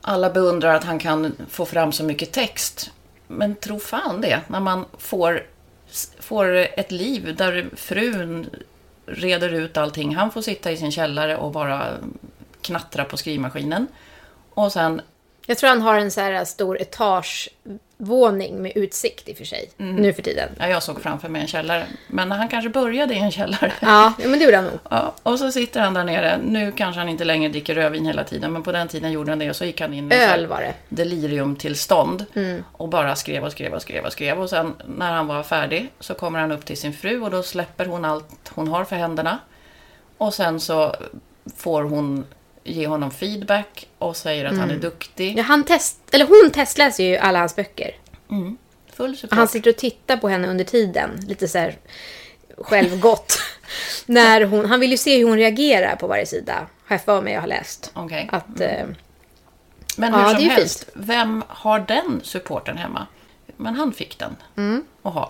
Alla 0.00 0.30
beundrar 0.30 0.74
att 0.74 0.84
han 0.84 0.98
kan 0.98 1.32
få 1.50 1.66
fram 1.66 1.92
så 1.92 2.04
mycket 2.04 2.32
text. 2.32 2.90
Men 3.26 3.54
tro 3.54 3.78
fan 3.78 4.20
det, 4.20 4.40
när 4.46 4.60
man 4.60 4.84
får, 4.98 5.42
får 6.18 6.54
ett 6.54 6.90
liv 6.92 7.36
där 7.36 7.70
frun 7.76 8.50
reder 9.06 9.48
ut 9.48 9.76
allting. 9.76 10.14
Han 10.16 10.30
får 10.30 10.42
sitta 10.42 10.70
i 10.70 10.76
sin 10.76 10.92
källare 10.92 11.36
och 11.36 11.52
bara 11.52 11.88
knattra 12.60 13.04
på 13.04 13.16
skrivmaskinen. 13.16 13.86
Och 14.54 14.72
sen 14.72 15.00
Jag 15.48 15.58
tror 15.58 15.68
han 15.70 15.82
har 15.82 15.98
en 15.98 16.10
så 16.10 16.20
här 16.20 16.44
stor 16.44 16.78
etagevåning 16.82 18.62
med 18.62 18.72
utsikt 18.76 19.28
i 19.28 19.32
och 19.32 19.36
för 19.36 19.44
sig. 19.44 19.70
Nu 19.76 20.12
för 20.12 20.22
tiden. 20.22 20.48
Ja, 20.58 20.68
jag 20.68 20.82
såg 20.82 21.00
framför 21.02 21.28
mig 21.28 21.42
en 21.42 21.48
källare. 21.48 21.86
Men 22.08 22.32
han 22.32 22.48
kanske 22.48 22.68
började 22.70 23.14
i 23.14 23.18
en 23.18 23.30
källare. 23.30 23.72
Ja, 23.80 24.12
men 24.18 24.32
det 24.32 24.44
gjorde 24.44 24.56
han 24.56 24.64
nog. 24.64 24.78
Ja, 24.90 25.14
och 25.22 25.38
så 25.38 25.52
sitter 25.52 25.80
han 25.80 25.94
där 25.94 26.04
nere. 26.04 26.38
Nu 26.44 26.72
kanske 26.72 26.98
han 26.98 27.08
inte 27.08 27.24
längre 27.24 27.48
dricker 27.48 27.74
rödvin 27.74 28.06
hela 28.06 28.24
tiden, 28.24 28.52
men 28.52 28.62
på 28.62 28.72
den 28.72 28.88
tiden 28.88 29.12
gjorde 29.12 29.30
han 29.30 29.38
det. 29.38 29.50
Och 29.50 29.56
så 29.56 29.64
gick 29.64 29.80
han 29.80 29.94
in 29.94 30.12
i 30.12 30.14
Öl 30.14 30.46
var 30.46 30.60
det. 30.60 30.74
deliriumtillstånd. 30.88 32.24
Och 32.72 32.88
bara 32.88 33.16
skrev 33.16 33.44
och 33.44 33.52
skrev 33.52 33.74
och 33.74 33.82
skrev 33.82 34.04
och 34.04 34.12
skrev. 34.12 34.40
Och 34.40 34.50
sen 34.50 34.74
när 34.86 35.12
han 35.12 35.26
var 35.26 35.42
färdig 35.42 35.90
så 36.00 36.14
kommer 36.14 36.38
han 36.40 36.52
upp 36.52 36.64
till 36.64 36.76
sin 36.76 36.92
fru 36.92 37.20
och 37.20 37.30
då 37.30 37.42
släpper 37.42 37.86
hon 37.86 38.04
allt 38.04 38.50
hon 38.54 38.68
har 38.68 38.84
för 38.84 38.96
händerna. 38.96 39.38
Och 40.18 40.34
sen 40.34 40.60
så 40.60 40.94
får 41.56 41.82
hon 41.82 42.24
ge 42.66 42.86
honom 42.86 43.10
feedback 43.10 43.88
och 43.98 44.16
säger 44.16 44.44
att 44.44 44.58
han 44.58 44.70
är 44.70 44.76
duktig. 44.76 45.38
Ja, 45.38 45.42
han 45.42 45.64
test, 45.64 45.98
eller 46.12 46.26
hon 46.26 46.50
testläser 46.50 47.04
ju 47.04 47.16
alla 47.16 47.38
hans 47.38 47.56
böcker. 47.56 47.90
Full 48.96 49.16
support. 49.16 49.32
Och 49.32 49.36
han 49.38 49.48
sitter 49.48 49.70
och 49.70 49.76
tittar 49.76 50.16
på 50.16 50.28
henne 50.28 50.48
under 50.48 50.64
tiden. 50.64 51.10
Lite 51.28 51.48
så 51.48 51.58
här 51.58 51.76
självgott. 52.58 53.38
När 54.06 54.44
hon, 54.44 54.66
han 54.66 54.80
vill 54.80 54.90
ju 54.90 54.96
se 54.96 55.18
hur 55.18 55.28
hon 55.28 55.36
reagerar 55.36 55.96
på 55.96 56.06
varje 56.06 56.26
sida. 56.26 56.66
Har 56.86 56.94
jag 56.94 57.04
för 57.04 57.22
mig 57.22 57.32
jag 57.32 57.40
har 57.40 57.48
läst. 57.48 57.90
Okej. 57.94 58.28
Att, 58.32 58.60
eh, 58.60 58.86
Men 59.96 60.12
Ja, 60.12 60.18
hur 60.18 60.34
det 60.34 60.40
som 60.40 60.50
helst, 60.50 60.88
vem 60.94 61.44
har 61.48 61.78
den 61.78 62.20
supporten 62.24 62.76
hemma? 62.76 63.06
Men 63.56 63.74
han 63.74 63.92
fick 63.92 64.18
den. 64.18 64.36
Mm. 64.56 64.84
Och 65.02 65.12
har. 65.12 65.28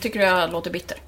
Tycker 0.00 0.18
du 0.18 0.24
jag 0.26 0.52
låter 0.52 0.70
bitter? 0.70 0.98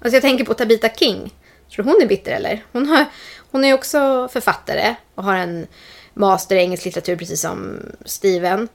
Alltså 0.00 0.16
jag 0.16 0.22
tänker 0.22 0.44
på 0.44 0.54
Tabitha 0.54 0.88
King. 0.88 1.34
Tror 1.70 1.84
du 1.84 1.90
hon 1.90 2.02
är 2.02 2.06
bitter 2.06 2.32
eller? 2.32 2.64
Hon, 2.72 2.86
har, 2.86 3.04
hon 3.50 3.64
är 3.64 3.74
också 3.74 4.28
författare 4.32 4.94
och 5.14 5.24
har 5.24 5.34
en 5.34 5.66
master 6.14 6.56
i 6.56 6.58
engelsk 6.58 6.84
litteratur 6.84 7.16
precis 7.16 7.40
som 7.40 7.80
Steven. 8.04 8.68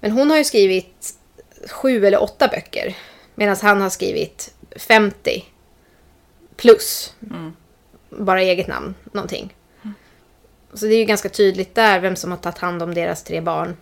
Men 0.00 0.10
hon 0.10 0.30
har 0.30 0.38
ju 0.38 0.44
skrivit 0.44 1.14
sju 1.70 2.06
eller 2.06 2.22
åtta 2.22 2.48
böcker. 2.48 2.96
Medan 3.34 3.56
han 3.62 3.80
har 3.80 3.90
skrivit 3.90 4.54
50 4.76 5.44
plus. 6.56 7.14
Bara 8.10 8.42
eget 8.42 8.66
namn, 8.66 8.94
någonting. 9.12 9.54
Så 10.74 10.86
det 10.86 10.94
är 10.94 10.98
ju 10.98 11.04
ganska 11.04 11.28
tydligt 11.28 11.74
där 11.74 12.00
vem 12.00 12.16
som 12.16 12.30
har 12.30 12.38
tagit 12.38 12.58
hand 12.58 12.82
om 12.82 12.94
deras 12.94 13.24
tre 13.24 13.40
barn. 13.40 13.76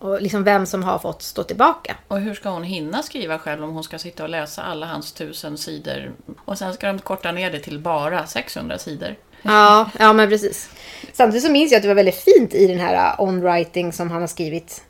Och 0.00 0.22
liksom 0.22 0.44
vem 0.44 0.66
som 0.66 0.82
har 0.82 0.98
fått 0.98 1.22
stå 1.22 1.42
tillbaka. 1.42 1.96
Och 2.08 2.20
hur 2.20 2.34
ska 2.34 2.48
hon 2.48 2.62
hinna 2.62 3.02
skriva 3.02 3.38
själv 3.38 3.64
om 3.64 3.70
hon 3.70 3.84
ska 3.84 3.98
sitta 3.98 4.22
och 4.22 4.28
läsa 4.28 4.62
alla 4.62 4.86
hans 4.86 5.12
tusen 5.12 5.58
sidor? 5.58 6.12
Och 6.44 6.58
sen 6.58 6.74
ska 6.74 6.86
de 6.86 6.98
korta 6.98 7.32
ner 7.32 7.50
det 7.50 7.58
till 7.58 7.78
bara 7.78 8.26
600 8.26 8.78
sidor. 8.78 9.16
Ja, 9.42 9.90
ja 9.98 10.12
men 10.12 10.28
precis. 10.28 10.70
Samtidigt 11.12 11.44
så 11.44 11.52
minns 11.52 11.72
jag 11.72 11.76
att 11.76 11.82
det 11.82 11.88
var 11.88 11.94
väldigt 11.94 12.22
fint 12.24 12.54
i 12.54 12.66
den 12.66 12.78
här 12.78 12.94
uh, 12.94 13.20
on-writing 13.20 13.92
som 13.92 14.10
han 14.10 14.20
har 14.20 14.28
skrivit. 14.28 14.82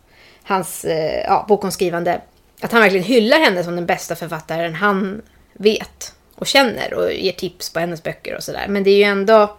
Hans 0.43 0.85
eh, 0.85 1.25
ja, 1.27 1.45
bok 1.49 1.65
om 1.65 1.73
skrivande. 1.73 2.21
Att 2.61 2.73
han 2.73 2.81
verkligen 2.81 3.05
hyllar 3.05 3.39
henne 3.39 3.65
som 3.65 3.77
den 3.77 3.87
bästa 3.87 4.17
författaren 4.17 4.75
han 4.75 5.23
vet 5.53 6.15
och 6.35 6.47
känner 6.47 6.95
och 6.95 7.13
ger 7.13 7.33
tips 7.33 7.73
på 7.73 7.81
hennes 7.81 8.03
böcker 8.03 8.37
och 8.37 8.43
sådär. 8.43 8.67
Men 8.69 8.85
det 8.85 8.91
är 8.91 8.97
ju 8.97 9.05
ändå... 9.05 9.57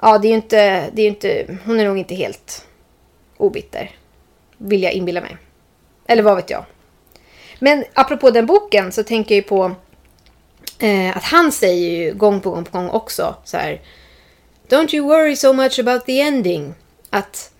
Ja, 0.00 0.18
det 0.18 0.28
är 0.28 0.30
ju 0.30 0.36
inte, 0.36 0.90
det 0.92 1.02
är 1.02 1.08
inte... 1.08 1.58
Hon 1.64 1.80
är 1.80 1.84
nog 1.84 1.98
inte 1.98 2.14
helt 2.14 2.66
obitter. 3.36 3.90
Vill 4.58 4.82
jag 4.82 4.92
inbilla 4.92 5.20
mig. 5.20 5.36
Eller 6.06 6.22
vad 6.22 6.36
vet 6.36 6.50
jag. 6.50 6.64
Men 7.58 7.84
apropå 7.94 8.30
den 8.30 8.46
boken 8.46 8.92
så 8.92 9.02
tänker 9.02 9.34
jag 9.34 9.42
ju 9.42 9.48
på 9.48 9.74
eh, 10.78 11.16
att 11.16 11.24
han 11.24 11.52
säger 11.52 11.90
ju 11.90 12.14
gång 12.14 12.40
på 12.40 12.50
gång 12.50 12.64
på 12.64 12.78
gång 12.78 12.88
också 12.88 13.34
så 13.44 13.56
här. 13.56 13.80
Don't 14.68 14.94
you 14.94 15.08
worry 15.08 15.36
so 15.36 15.52
much 15.52 15.78
about 15.78 16.06
the 16.06 16.20
ending. 16.20 16.74
Att 17.10 17.50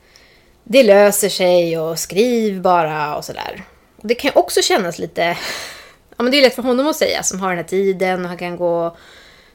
det 0.64 0.82
löser 0.82 1.28
sig 1.28 1.78
och 1.78 1.98
skriv 1.98 2.62
bara 2.62 3.16
och 3.16 3.24
sådär. 3.24 3.62
Det 4.02 4.14
kan 4.14 4.28
ju 4.28 4.40
också 4.40 4.62
kännas 4.62 4.98
lite... 4.98 5.36
Ja 6.16 6.22
men 6.22 6.32
det 6.32 6.38
är 6.38 6.42
lätt 6.42 6.54
för 6.54 6.62
honom 6.62 6.86
att 6.86 6.96
säga 6.96 7.22
som 7.22 7.40
har 7.40 7.48
den 7.48 7.56
här 7.56 7.64
tiden 7.64 8.22
och 8.22 8.28
han 8.28 8.38
kan 8.38 8.56
gå 8.56 8.86
och 8.86 8.96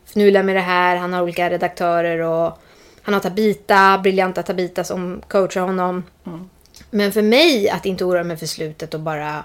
fnula 0.05 0.43
med 0.43 0.55
det 0.55 0.61
här. 0.61 0.95
Han 0.95 1.13
har 1.13 1.21
olika 1.21 1.49
redaktörer 1.49 2.19
och 2.19 2.59
han 3.01 3.13
har 3.13 3.21
Tabita, 3.21 3.97
briljanta 4.03 4.43
Tabita 4.43 4.83
som 4.83 5.21
coachar 5.27 5.61
honom. 5.61 6.03
Men 6.89 7.11
för 7.11 7.21
mig 7.21 7.69
att 7.69 7.85
inte 7.85 8.05
oroa 8.05 8.23
mig 8.23 8.37
för 8.37 8.45
slutet 8.45 8.93
och 8.93 8.99
bara 8.99 9.43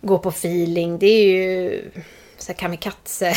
gå 0.00 0.18
på 0.18 0.28
feeling, 0.28 0.98
det 0.98 1.06
är 1.06 1.24
ju 1.24 1.90
så 2.38 2.52
här 2.52 2.58
kamikaze 2.58 3.34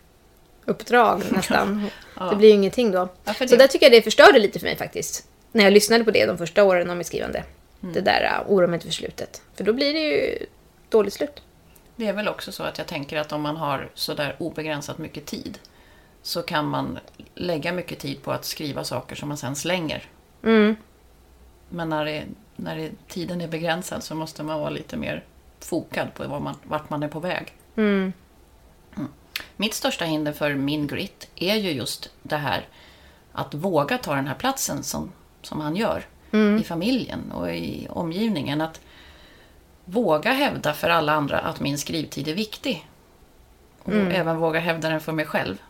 uppdrag 0.64 1.22
nästan. 1.30 1.90
Det 2.30 2.36
blir 2.36 2.48
ju 2.48 2.54
ingenting 2.54 2.90
då. 2.90 3.08
Ja, 3.24 3.34
Så 3.34 3.44
det- 3.44 3.56
där 3.56 3.66
tycker 3.66 3.86
jag 3.86 3.92
det 3.92 4.02
förstörde 4.02 4.38
lite 4.38 4.58
för 4.58 4.66
mig 4.66 4.76
faktiskt. 4.76 5.26
När 5.52 5.64
jag 5.64 5.72
lyssnade 5.72 6.04
på 6.04 6.10
det 6.10 6.26
de 6.26 6.38
första 6.38 6.64
åren 6.64 6.90
av 6.90 6.96
mitt 6.96 7.06
skrivande. 7.06 7.44
Mm. 7.82 7.94
Det 7.94 8.00
där 8.00 8.42
uh, 8.46 8.52
oroa 8.52 8.66
mig 8.66 8.74
inte 8.76 8.86
för 8.86 8.92
slutet. 8.94 9.42
För 9.54 9.64
då 9.64 9.72
blir 9.72 9.92
det 9.92 9.98
ju 10.00 10.38
dåligt 10.88 11.14
slut. 11.14 11.42
Det 11.96 12.06
är 12.06 12.12
väl 12.12 12.28
också 12.28 12.52
så 12.52 12.62
att 12.62 12.78
jag 12.78 12.86
tänker 12.86 13.16
att 13.16 13.32
om 13.32 13.42
man 13.42 13.56
har 13.56 13.88
sådär 13.94 14.36
obegränsat 14.38 14.98
mycket 14.98 15.26
tid 15.26 15.58
så 16.26 16.42
kan 16.42 16.68
man 16.68 16.98
lägga 17.34 17.72
mycket 17.72 17.98
tid 17.98 18.22
på 18.22 18.32
att 18.32 18.44
skriva 18.44 18.84
saker 18.84 19.16
som 19.16 19.28
man 19.28 19.36
sen 19.36 19.56
slänger. 19.56 20.04
Mm. 20.42 20.76
Men 21.68 21.88
när, 21.88 22.04
det, 22.04 22.24
när 22.56 22.76
det, 22.76 22.90
tiden 23.08 23.40
är 23.40 23.48
begränsad 23.48 24.02
så 24.02 24.14
måste 24.14 24.42
man 24.42 24.60
vara 24.60 24.70
lite 24.70 24.96
mer 24.96 25.24
fokad 25.60 26.14
på 26.14 26.28
vad 26.28 26.42
man, 26.42 26.54
vart 26.62 26.90
man 26.90 27.02
är 27.02 27.08
på 27.08 27.20
väg. 27.20 27.52
Mm. 27.76 28.12
Mitt 29.56 29.74
största 29.74 30.04
hinder 30.04 30.32
för 30.32 30.54
min 30.54 30.86
grit 30.86 31.28
är 31.36 31.54
ju 31.54 31.70
just 31.70 32.10
det 32.22 32.36
här 32.36 32.66
att 33.32 33.54
våga 33.54 33.98
ta 33.98 34.14
den 34.14 34.26
här 34.26 34.34
platsen 34.34 34.82
som, 34.82 35.12
som 35.42 35.60
han 35.60 35.76
gör 35.76 36.04
i 36.60 36.64
familjen 36.64 37.32
och 37.32 37.50
i 37.50 37.86
omgivningen. 37.90 38.60
Att 38.60 38.80
våga 39.84 40.32
hävda 40.32 40.72
för 40.72 40.88
alla 40.88 41.12
andra 41.12 41.38
att 41.38 41.60
min 41.60 41.78
skrivtid 41.78 42.28
är 42.28 42.34
viktig. 42.34 42.88
Och 43.82 43.92
även 43.92 44.36
våga 44.36 44.60
hävda 44.60 44.88
den 44.88 45.00
för 45.00 45.12
mig 45.12 45.26
själv. 45.26 45.62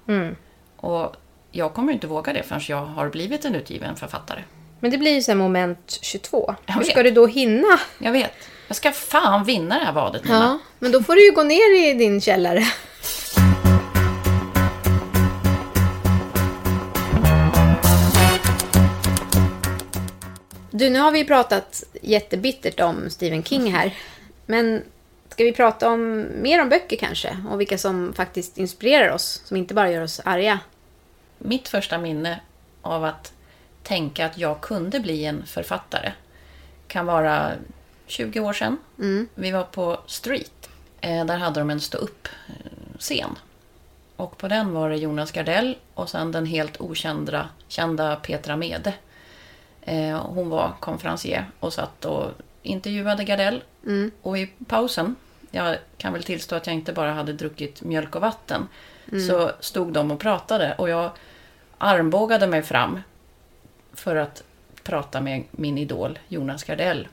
Och 0.76 1.16
jag 1.52 1.74
kommer 1.74 1.92
inte 1.92 2.06
våga 2.06 2.32
det 2.32 2.42
förrän 2.42 2.60
jag 2.68 2.84
har 2.84 3.08
blivit 3.08 3.44
en 3.44 3.54
utgiven 3.54 3.96
författare. 3.96 4.42
Men 4.80 4.90
det 4.90 4.98
blir 4.98 5.14
ju 5.14 5.22
här 5.26 5.34
moment 5.34 5.98
22. 6.02 6.54
Jag 6.66 6.74
Hur 6.74 6.84
ska 6.84 7.02
du 7.02 7.10
då 7.10 7.26
hinna? 7.26 7.80
Jag 7.98 8.12
vet. 8.12 8.32
Jag 8.68 8.76
ska 8.76 8.92
fan 8.92 9.44
vinna 9.44 9.78
det 9.78 9.84
här 9.84 9.92
vadet 9.92 10.24
Nina. 10.24 10.36
Ja, 10.36 10.58
men 10.78 10.92
då 10.92 11.02
får 11.02 11.14
du 11.14 11.26
ju 11.26 11.32
gå 11.32 11.42
ner 11.42 11.90
i 11.90 11.94
din 11.94 12.20
källare. 12.20 12.64
Du, 20.70 20.90
nu 20.90 20.98
har 20.98 21.10
vi 21.10 21.24
pratat 21.24 21.84
jättebittert 22.02 22.80
om 22.80 23.10
Stephen 23.10 23.44
King 23.44 23.72
här. 23.72 23.94
Men 24.46 24.82
ska 25.36 25.44
vi 25.44 25.52
prata 25.52 25.90
om 25.90 26.26
mer 26.42 26.62
om 26.62 26.68
böcker 26.68 26.96
kanske? 26.96 27.36
Och 27.50 27.60
vilka 27.60 27.78
som 27.78 28.12
faktiskt 28.14 28.58
inspirerar 28.58 29.12
oss, 29.12 29.42
som 29.44 29.56
inte 29.56 29.74
bara 29.74 29.90
gör 29.90 30.02
oss 30.02 30.20
arga. 30.24 30.58
Mitt 31.38 31.68
första 31.68 31.98
minne 31.98 32.40
av 32.82 33.04
att 33.04 33.32
tänka 33.82 34.26
att 34.26 34.38
jag 34.38 34.60
kunde 34.60 35.00
bli 35.00 35.24
en 35.24 35.46
författare 35.46 36.12
kan 36.88 37.06
vara 37.06 37.52
20 38.06 38.40
år 38.40 38.52
sedan. 38.52 38.76
Vi 39.34 39.50
var 39.50 39.62
på 39.62 40.00
Street. 40.06 40.68
Eh, 41.00 41.24
Där 41.24 41.36
hade 41.38 41.60
de 41.60 41.70
en 41.70 41.80
stå-upp-scen. 41.80 43.38
Och 44.16 44.38
på 44.38 44.48
den 44.48 44.72
var 44.72 44.90
det 44.90 44.96
Jonas 44.96 45.32
Gardell 45.32 45.76
och 45.94 46.08
sen 46.08 46.32
den 46.32 46.46
helt 46.46 46.80
okända 46.80 47.48
kända 47.68 48.16
Petra 48.16 48.56
Mede. 48.56 48.94
Eh, 49.82 50.18
Hon 50.18 50.48
var 50.50 50.72
konferencier 50.80 51.46
och 51.60 51.72
satt 51.72 52.04
och 52.04 52.30
intervjuade 52.62 53.24
Gardell. 53.24 53.62
Och 54.22 54.38
i 54.38 54.46
pausen, 54.66 55.16
jag 55.56 55.76
kan 55.98 56.12
väl 56.12 56.22
tillstå 56.22 56.56
att 56.56 56.66
jag 56.66 56.74
inte 56.74 56.92
bara 56.92 57.12
hade 57.12 57.32
druckit 57.32 57.82
mjölk 57.82 58.14
och 58.14 58.20
vatten, 58.22 58.68
så 59.28 59.50
stod 59.60 59.92
de 59.92 60.10
och 60.10 60.20
pratade 60.20 60.74
och 60.78 60.88
jag 60.88 61.10
armbågade 61.78 62.46
mig 62.46 62.62
fram 62.62 63.00
för 63.94 64.16
att 64.16 64.42
prata 64.82 65.20
med 65.20 65.44
min 65.50 65.78
idol 65.78 66.18
Jonas 66.28 66.64
Gardell. 66.64 67.08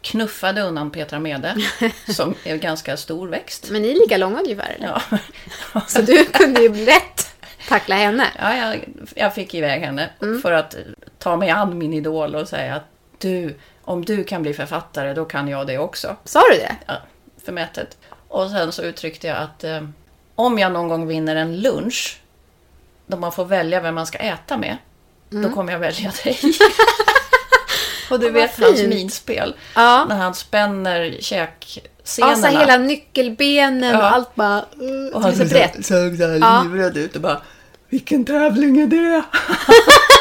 Knuffade 0.00 0.60
undan 0.60 0.90
Petra 0.90 1.18
Mede, 1.18 1.56
som 2.14 2.34
är 2.44 2.52
en 2.52 2.60
ganska 2.60 2.96
stor 2.96 3.28
växt. 3.28 3.70
Men 3.70 3.82
ni 3.82 3.90
är 3.90 3.94
lika 3.94 4.16
långa 4.16 4.40
ungefär, 4.40 4.74
eller? 4.78 5.02
Ja, 5.74 5.80
Så 5.86 6.02
du 6.02 6.24
kunde 6.24 6.62
ju 6.62 6.84
lätt 6.84 7.36
tackla 7.68 7.94
henne. 7.94 8.24
ja 8.38 8.56
jag, 8.56 8.88
jag 9.14 9.34
fick 9.34 9.54
iväg 9.54 9.80
henne 9.80 10.10
för 10.42 10.52
att 10.52 10.76
ta 11.18 11.36
mig 11.36 11.50
an 11.50 11.78
min 11.78 11.92
idol 11.94 12.34
och 12.34 12.48
säga 12.48 12.74
att 12.74 12.84
du, 13.18 13.54
om 13.88 14.04
du 14.04 14.24
kan 14.24 14.42
bli 14.42 14.54
författare, 14.54 15.14
då 15.14 15.24
kan 15.24 15.48
jag 15.48 15.66
det 15.66 15.78
också. 15.78 16.16
Sa 16.24 16.40
du 16.52 16.58
det? 16.58 16.76
Ja, 16.86 16.94
förmätet. 17.44 17.96
Och 18.28 18.50
sen 18.50 18.72
så 18.72 18.82
uttryckte 18.82 19.26
jag 19.26 19.36
att 19.36 19.64
eh, 19.64 19.80
om 20.34 20.58
jag 20.58 20.72
någon 20.72 20.88
gång 20.88 21.06
vinner 21.06 21.36
en 21.36 21.60
lunch, 21.60 22.20
då 23.06 23.16
man 23.16 23.32
får 23.32 23.44
välja 23.44 23.80
vem 23.80 23.94
man 23.94 24.06
ska 24.06 24.18
äta 24.18 24.56
med, 24.56 24.76
då 25.30 25.48
kommer 25.50 25.72
jag 25.72 25.78
välja 25.80 26.12
dig. 26.24 26.38
och 28.10 28.20
du 28.20 28.28
Mm. 28.28 28.40
Vet 28.40 28.60
hans 28.60 28.82
minspel. 28.82 29.54
Ja. 29.74 30.06
När 30.08 30.16
han 30.16 30.34
spänner 30.34 31.16
käkscenerna. 31.20 32.32
Alltså 32.32 32.46
hela 32.58 32.76
nyckelbenen 32.76 33.96
och 33.96 34.02
Ja. 34.02 34.06
allt 34.08 34.34
bara... 34.34 34.58
Uh, 34.58 35.14
och 35.16 35.22
är 35.24 35.32
så 35.32 35.82
såg 35.82 36.16
så 36.16 36.26
här 36.26 36.38
Ja. 36.40 36.62
livrädd 36.62 36.96
ut 36.96 37.16
och 37.16 37.22
bara 37.22 37.40
Vilken 37.88 38.24
tävling 38.24 38.80
är 38.80 38.86
det? 38.86 39.22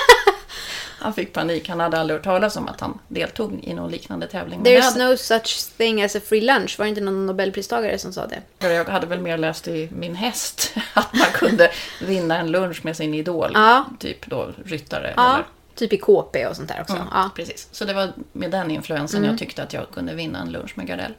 han 1.00 1.14
fick 1.14 1.34
panik. 1.34 1.70
Han 1.70 1.80
hade 1.80 2.00
aldrig 2.00 2.18
hört 2.20 2.24
talas 2.24 2.56
om 2.58 2.68
att 2.68 2.80
han 2.82 3.00
deltog 3.08 3.60
i 3.64 3.74
någon 3.74 3.92
liknande 3.92 4.28
tävling. 4.28 4.64
There's 4.64 4.98
no 5.10 5.18
such 5.18 5.78
thing 5.78 6.02
as 6.04 6.16
a 6.16 6.20
free 6.26 6.42
lunch. 6.42 6.76
Var 6.80 6.86
det 6.86 6.90
inte 6.90 7.02
någon 7.02 7.26
nobelpristagare 7.26 7.98
som 7.98 8.14
sa 8.14 8.28
det? 8.28 8.68
jag 8.74 8.86
hade 8.86 9.08
väl 9.08 9.22
mer 9.22 9.38
läst 9.38 9.68
i 9.68 9.90
min 9.92 10.16
häst 10.16 10.74
att 10.94 11.14
man 11.14 11.28
kunde 11.34 11.72
vinna 12.02 12.38
en 12.38 12.52
lunch 12.52 12.86
med 12.86 12.98
sin 12.98 13.14
idol. 13.14 13.52
Ja. 13.54 13.86
Typ 14.00 14.26
då 14.30 14.50
ryttare. 14.66 15.14
Ja. 15.18 15.34
Eller, 15.34 15.46
Typ 15.76 15.94
i 15.94 15.98
KP 15.98 16.48
och 16.48 16.56
sånt 16.56 16.68
där 16.70 16.82
också. 16.82 16.94
Mm, 16.96 17.08
Ja. 17.14 17.30
Precis. 17.36 17.68
Så 17.72 17.86
det 17.86 17.94
var 17.94 18.14
med 18.34 18.52
den 18.52 18.72
influensen 18.72 19.18
Mm. 19.18 19.30
jag 19.30 19.40
tyckte 19.40 19.64
att 19.64 19.74
jag 19.74 19.90
kunde 19.94 20.14
vinna 20.16 20.40
en 20.40 20.52
lunch 20.52 20.72
med 20.78 20.88
Gardell. 20.88 21.14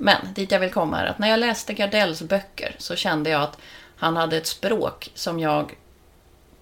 Men 0.00 0.16
dit 0.34 0.52
jag 0.52 0.60
vill 0.60 0.70
komma 0.72 1.00
är 1.00 1.06
att 1.06 1.18
när 1.18 1.28
jag 1.28 1.40
läste 1.40 1.72
Gardells 1.74 2.22
böcker 2.22 2.76
så 2.78 2.96
kände 2.96 3.30
jag 3.30 3.42
att 3.42 3.58
han 3.96 4.16
hade 4.16 4.36
ett 4.36 4.46
språk 4.46 5.10
som 5.14 5.40
jag 5.40 5.74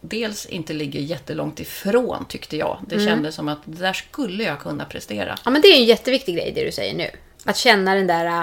dels 0.04 0.46
inte 0.46 0.72
ligger 0.72 1.00
jättelångt 1.00 1.60
ifrån 1.60 2.24
tyckte 2.28 2.56
jag. 2.56 2.78
Det 2.86 2.94
Mm. 2.94 3.06
kändes 3.06 3.34
som 3.34 3.48
att 3.48 3.58
där 3.64 3.92
skulle 3.92 4.44
jag 4.44 4.60
kunna 4.60 4.84
prestera. 4.84 5.38
ja, 5.44 5.50
men 5.50 5.62
det 5.62 5.68
är 5.68 5.76
en 5.80 5.84
jätteviktig 5.84 6.34
grej 6.36 6.52
det 6.54 6.64
du 6.64 6.72
säger 6.72 6.94
nu. 6.94 7.10
Att 7.44 7.56
känna 7.56 7.94
den 7.94 8.06
där... 8.06 8.26
äh, 8.26 8.42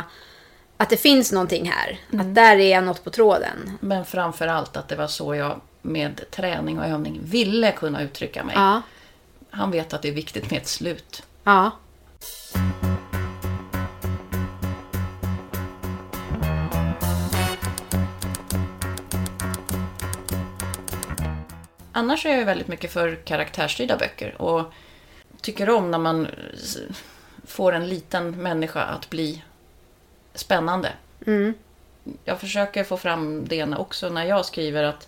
Att 0.78 0.90
det 0.90 0.98
finns 0.98 1.32
någonting 1.32 1.72
här. 1.72 2.00
Att 2.22 2.36
där 2.36 2.58
är 2.58 2.72
jag 2.72 2.84
något 2.84 3.04
på 3.04 3.10
tråden. 3.10 3.72
Men 3.80 4.06
framför 4.06 4.48
allt 4.48 4.78
att 4.78 4.88
det 4.88 4.96
var 4.96 5.08
så 5.08 5.36
jag 5.36 5.62
med 5.82 6.22
träning 6.32 6.80
och 6.80 6.86
övning 6.86 7.20
ville 7.24 7.72
kunna 7.72 8.02
uttrycka 8.02 8.44
mig. 8.44 8.56
Ja. 8.56 8.82
Han 9.52 9.72
vet 9.72 9.94
att 9.94 10.02
det 10.02 10.08
är 10.08 10.12
viktigt 10.14 10.52
med 10.52 10.60
ett 10.62 10.68
slut. 10.68 11.24
Ja. 11.44 11.72
Annars 22.00 22.26
är 22.26 22.38
jag 22.38 22.46
väldigt 22.46 22.68
mycket 22.68 22.92
för 22.92 23.16
karaktärsstyrda 23.16 23.98
böcker 23.98 24.42
och 24.42 24.64
tycker 25.42 25.70
om 25.70 25.92
när 25.92 25.98
man 25.98 26.28
får 27.48 27.74
en 27.74 27.88
liten 27.88 28.32
människa 28.44 28.82
att 28.82 29.10
bli 29.10 29.44
spännande. 30.34 30.90
Jag 32.26 32.40
försöker 32.40 32.84
få 32.84 32.98
fram 32.98 33.48
det 33.48 33.64
också 33.64 34.10
när 34.10 34.26
jag 34.26 34.46
skriver 34.46 34.84
att 34.84 35.08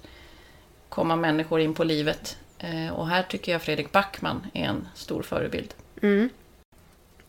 komma 0.90 1.16
människor 1.16 1.60
in 1.62 1.74
på 1.74 1.84
livet. 1.84 2.38
Eh, 2.60 2.90
Och 2.94 3.08
här 3.08 3.24
tycker 3.24 3.52
jag 3.52 3.62
Fredrik 3.62 3.92
Backman 3.92 4.48
är 4.54 4.64
en 4.66 4.88
stor 4.96 5.22
förebild. 5.24 5.74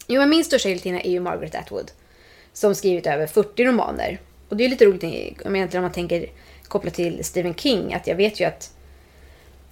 Jo, 0.06 0.20
men 0.20 0.30
min 0.30 0.44
största 0.44 0.68
hjältinna 0.68 1.00
är 1.00 1.10
ju 1.10 1.20
Margaret 1.20 1.54
Atwood. 1.54 1.90
Som 2.52 2.74
skrivit 2.74 3.06
över 3.06 3.26
40 3.26 3.64
romaner. 3.64 4.20
Och 4.48 4.56
det 4.56 4.64
är 4.64 4.68
lite 4.68 4.84
roligt 4.84 5.02
om 5.76 5.82
man 5.82 5.92
tänker 5.92 6.26
kopplat 6.68 6.94
till 6.94 7.24
Stephen 7.24 7.54
King. 7.54 7.94
Att 7.94 8.06
jag 8.06 8.16
vet 8.16 8.40
ju 8.40 8.44
att 8.44 8.76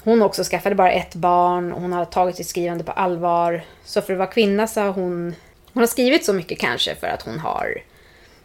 hon 0.05 0.23
också 0.23 0.45
skaffade 0.45 0.75
bara 0.75 0.93
ett 0.93 1.15
barn. 1.15 1.73
Och 1.73 1.81
hon 1.81 1.93
har 1.93 2.05
tagit 2.05 2.37
sitt 2.37 2.47
skrivande 2.47 2.85
på 2.85 2.93
allvar. 2.93 3.63
Så 3.85 4.03
för 4.03 4.13
att 4.13 4.19
vara 4.19 4.31
kvinna 4.31 4.67
så 4.67 4.81
har 4.81 4.93
hon... 4.93 5.35
Hon 5.73 5.81
har 5.81 5.87
skrivit 5.87 6.25
så 6.25 6.33
mycket 6.33 6.59
kanske 6.59 6.95
för 6.95 7.07
att 7.07 7.23
hon 7.23 7.39
har 7.39 7.83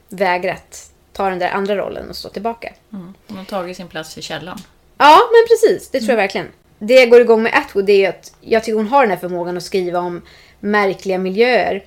vägrat 0.10 0.92
ta 1.14 1.30
den 1.30 1.40
där 1.40 1.50
andra 1.50 1.76
rollen 1.76 2.10
och 2.10 2.16
stå 2.16 2.30
tillbaka. 2.30 2.74
Mm. 2.94 3.14
Hon 3.28 3.38
har 3.38 3.46
tagit 3.46 3.78
sin 3.78 3.88
plats 3.88 4.18
i 4.18 4.22
källan. 4.22 4.58
Ja, 4.98 5.20
men 5.32 5.48
precis. 5.48 5.90
Det 5.90 6.00
tror 6.00 6.10
jag 6.10 6.18
verkligen. 6.18 6.48
Det 6.80 6.94
jag 6.94 7.10
går 7.10 7.22
igång 7.22 7.44
med 7.44 7.54
Atwood 7.56 7.90
är 7.90 8.10
att 8.10 8.34
jag 8.42 8.64
tycker 8.64 8.78
hon 8.78 8.88
har 8.88 9.02
den 9.02 9.10
här 9.10 9.18
förmågan 9.18 9.58
att 9.58 9.64
skriva 9.64 10.00
om 10.00 10.22
märkliga 10.60 11.18
miljöer. 11.18 11.84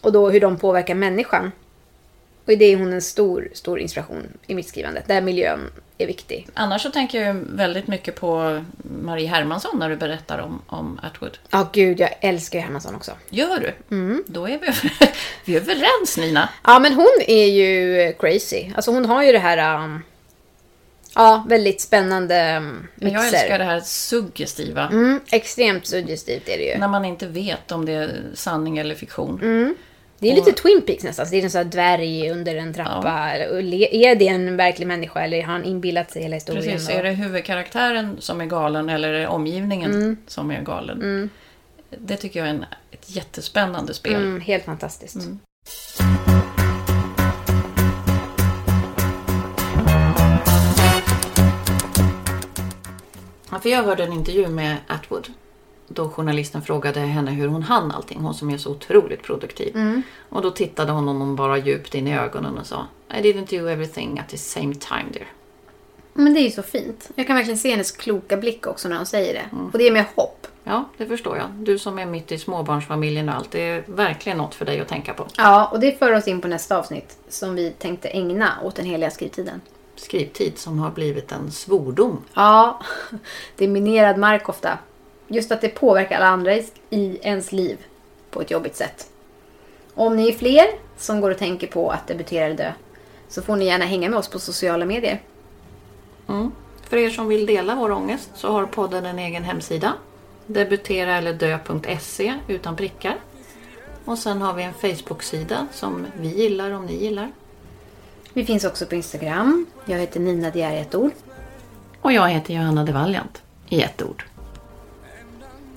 Och 0.00 0.12
då 0.12 0.30
hur 0.30 0.40
de 0.40 0.56
påverkar 0.56 0.94
människan. 0.94 1.52
Och 2.44 2.58
det 2.58 2.64
är 2.64 2.76
hon 2.76 2.92
en 2.92 3.02
stor, 3.02 3.48
stor 3.52 3.80
inspiration 3.80 4.26
i 4.46 4.54
mitt 4.54 4.68
skrivande. 4.68 5.02
Där 5.06 5.20
miljön 5.20 5.70
är 5.98 6.06
viktig. 6.06 6.48
Annars 6.54 6.82
så 6.82 6.90
tänker 6.90 7.22
jag 7.22 7.34
väldigt 7.34 7.86
mycket 7.86 8.14
på 8.14 8.64
Marie 9.02 9.28
Hermansson 9.28 9.78
när 9.78 9.90
du 9.90 9.96
berättar 9.96 10.38
om, 10.38 10.62
om 10.66 11.00
Atwood. 11.02 11.38
Ja, 11.50 11.70
gud, 11.72 12.00
jag 12.00 12.10
älskar 12.20 12.58
ju 12.58 12.64
Hermansson 12.64 12.94
också. 12.94 13.12
Gör 13.30 13.60
du? 13.60 13.74
Då 14.26 14.48
är 14.48 14.58
vi, 14.58 14.90
vi 15.44 15.56
är 15.56 15.60
överens 15.60 16.16
Nina. 16.18 16.48
Ja, 16.64 16.78
men 16.78 16.92
hon 16.92 17.18
är 17.26 17.46
ju 17.46 18.12
crazy. 18.12 18.72
Alltså 18.74 18.90
hon 18.90 19.04
har 19.06 19.22
ju 19.22 19.32
det 19.32 19.38
här... 19.38 19.84
Um, 19.84 20.02
ja, 21.14 21.44
väldigt 21.48 21.80
spännande 21.80 22.56
um, 22.56 22.88
Men 22.94 23.12
jag 23.12 23.22
mixer. 23.22 23.38
älskar 23.38 23.58
det 23.58 23.64
här 23.64 23.80
suggestiva. 23.80 24.88
Mm, 24.88 25.20
extremt 25.32 25.86
suggestivt 25.86 26.48
är 26.48 26.58
det 26.58 26.64
ju. 26.64 26.78
När 26.78 26.88
man 26.88 27.04
inte 27.04 27.26
vet 27.26 27.72
om 27.72 27.84
det 27.84 27.92
är 27.92 28.22
sanning 28.34 28.78
eller 28.78 28.94
fiktion. 28.94 29.40
Mm. 29.42 29.74
Det 30.20 30.30
är 30.30 30.34
lite 30.34 30.52
Twin 30.52 30.82
Peaks 30.86 31.04
nästan, 31.04 31.26
så 31.26 31.30
det 31.30 31.38
är 31.38 31.44
en 31.44 31.50
sån 31.50 31.58
här 31.58 31.64
dvärg 31.64 32.30
under 32.30 32.56
en 32.56 32.74
trappa. 32.74 33.38
Ja. 33.38 33.60
Är 33.90 34.14
det 34.14 34.28
en 34.28 34.56
verklig 34.56 34.86
människa 34.86 35.20
eller 35.20 35.42
har 35.42 35.52
han 35.52 35.64
inbillat 35.64 36.10
sig 36.10 36.22
hela 36.22 36.34
historien? 36.34 36.64
Precis, 36.64 36.88
och... 36.88 36.94
är 36.94 37.02
det 37.02 37.10
huvudkaraktären 37.10 38.16
som 38.20 38.40
är 38.40 38.46
galen 38.46 38.88
eller 38.88 39.08
är 39.12 39.20
det 39.20 39.26
omgivningen 39.26 39.90
mm. 39.90 40.16
som 40.26 40.50
är 40.50 40.62
galen? 40.62 41.02
Mm. 41.02 41.30
Det 41.90 42.16
tycker 42.16 42.40
jag 42.40 42.48
är 42.48 42.54
en, 42.54 42.64
ett 42.90 43.16
jättespännande 43.16 43.94
spel. 43.94 44.14
Mm, 44.14 44.40
helt 44.40 44.64
fantastiskt. 44.64 45.16
Mm. 45.16 45.38
Ja, 53.50 53.58
för 53.58 53.68
jag 53.68 53.82
hörde 53.82 54.04
en 54.04 54.12
intervju 54.12 54.48
med 54.48 54.76
Atwood 54.86 55.28
då 55.92 56.08
journalisten 56.08 56.62
frågade 56.62 57.00
henne 57.00 57.30
hur 57.30 57.48
hon 57.48 57.62
hann 57.62 57.92
allting. 57.92 58.20
Hon 58.20 58.34
som 58.34 58.50
är 58.50 58.58
så 58.58 58.70
otroligt 58.70 59.22
produktiv. 59.22 60.02
Och 60.28 60.42
då 60.42 60.50
tittade 60.50 60.92
hon 60.92 61.06
honom 61.06 61.36
bara 61.36 61.58
djupt 61.58 61.94
in 61.94 62.06
i 62.06 62.18
ögonen 62.18 62.58
och 62.58 62.66
sa 62.66 62.86
I 63.08 63.14
didn't 63.14 63.58
do 63.58 63.68
everything 63.68 64.18
at 64.18 64.28
the 64.28 64.38
same 64.38 64.74
time 64.74 65.04
dear. 65.12 65.26
Men 66.12 66.34
det 66.34 66.40
är 66.40 66.44
ju 66.44 66.50
så 66.50 66.62
fint. 66.62 67.10
Jag 67.14 67.26
kan 67.26 67.36
verkligen 67.36 67.58
se 67.58 67.70
hennes 67.70 67.92
kloka 67.92 68.36
blick 68.36 68.66
också 68.66 68.88
när 68.88 68.96
hon 68.96 69.06
säger 69.06 69.34
det. 69.34 69.56
Och 69.72 69.78
det 69.78 69.84
ger 69.84 69.92
mig 69.92 70.06
hopp. 70.14 70.46
Ja, 70.64 70.84
det 70.96 71.06
förstår 71.06 71.36
jag. 71.36 71.50
Du 71.50 71.78
som 71.78 71.98
är 71.98 72.06
mitt 72.06 72.32
i 72.32 72.38
småbarnsfamiljen 72.38 73.28
och 73.28 73.34
allt. 73.34 73.50
Det 73.50 73.60
är 73.60 73.84
verkligen 73.86 74.38
något 74.38 74.54
för 74.54 74.64
dig 74.64 74.80
att 74.80 74.88
tänka 74.88 75.14
på. 75.14 75.26
Ja, 75.36 75.66
och 75.66 75.80
det 75.80 75.98
för 75.98 76.12
oss 76.12 76.28
in 76.28 76.40
på 76.40 76.48
nästa 76.48 76.78
avsnitt 76.78 77.18
som 77.28 77.54
vi 77.54 77.70
tänkte 77.70 78.08
ägna 78.08 78.52
åt 78.62 78.74
den 78.74 78.84
heliga 78.86 79.10
skrivtiden. 79.10 79.60
Skrivtid 79.96 80.58
som 80.58 80.78
har 80.78 80.90
blivit 80.90 81.32
en 81.32 81.50
svordom. 81.50 82.24
Ja, 82.34 82.80
det 83.56 83.64
är 83.64 83.68
minerad 83.68 84.18
mark 84.18 84.48
ofta. 84.48 84.78
Just 85.32 85.52
att 85.52 85.60
det 85.60 85.68
påverkar 85.68 86.16
alla 86.16 86.26
andra 86.26 86.54
i- 86.90 87.18
ens 87.22 87.52
liv 87.52 87.78
på 88.30 88.40
ett 88.40 88.50
jobbigt 88.50 88.76
sätt. 88.76 89.06
Om 89.94 90.16
ni 90.16 90.28
är 90.28 90.32
fler 90.32 90.66
som 90.96 91.20
går 91.20 91.30
och 91.30 91.38
tänker 91.38 91.66
på 91.66 91.90
att 91.90 92.06
debutera 92.06 92.44
eller 92.44 92.56
dö 92.56 92.72
så 93.28 93.42
får 93.42 93.56
ni 93.56 93.64
gärna 93.64 93.84
hänga 93.84 94.08
med 94.08 94.18
oss 94.18 94.28
på 94.28 94.38
sociala 94.38 94.84
medier. 94.84 95.20
För 96.88 96.96
er 96.96 97.10
som 97.10 97.28
vill 97.28 97.46
dela 97.46 97.74
vår 97.74 97.90
ångest 97.90 98.30
så 98.34 98.52
har 98.52 98.66
podden 98.66 99.06
en 99.06 99.18
egen 99.18 99.44
hemsida. 99.44 99.92
Debutera 100.46 101.16
eller 101.16 101.32
dö.se 101.34 102.34
utan 102.48 102.76
prickar. 102.76 103.16
Och 104.04 104.18
sen 104.18 104.42
har 104.42 104.54
vi 104.54 104.62
en 104.62 104.74
Facebook-sida 104.74 105.66
som 105.72 106.06
vi 106.20 106.28
gillar 106.28 106.70
om 106.70 106.86
ni 106.86 106.94
gillar. 106.96 107.32
Vi 108.32 108.44
finns 108.44 108.64
också 108.64 108.86
på 108.86 108.94
Instagram. 108.94 109.66
Jag 109.84 109.98
heter 109.98 110.20
Nina 110.20 110.50
Diär 110.50 110.72
i 110.72 110.78
ett 110.80 110.94
ord. 110.94 111.12
Och 112.00 112.12
jag 112.12 112.28
heter 112.28 112.54
Johanna 112.54 112.84
de 112.84 112.92
Valiant 112.92 113.42
i 113.68 113.82
ett 113.82 114.02
ord. 114.02 114.24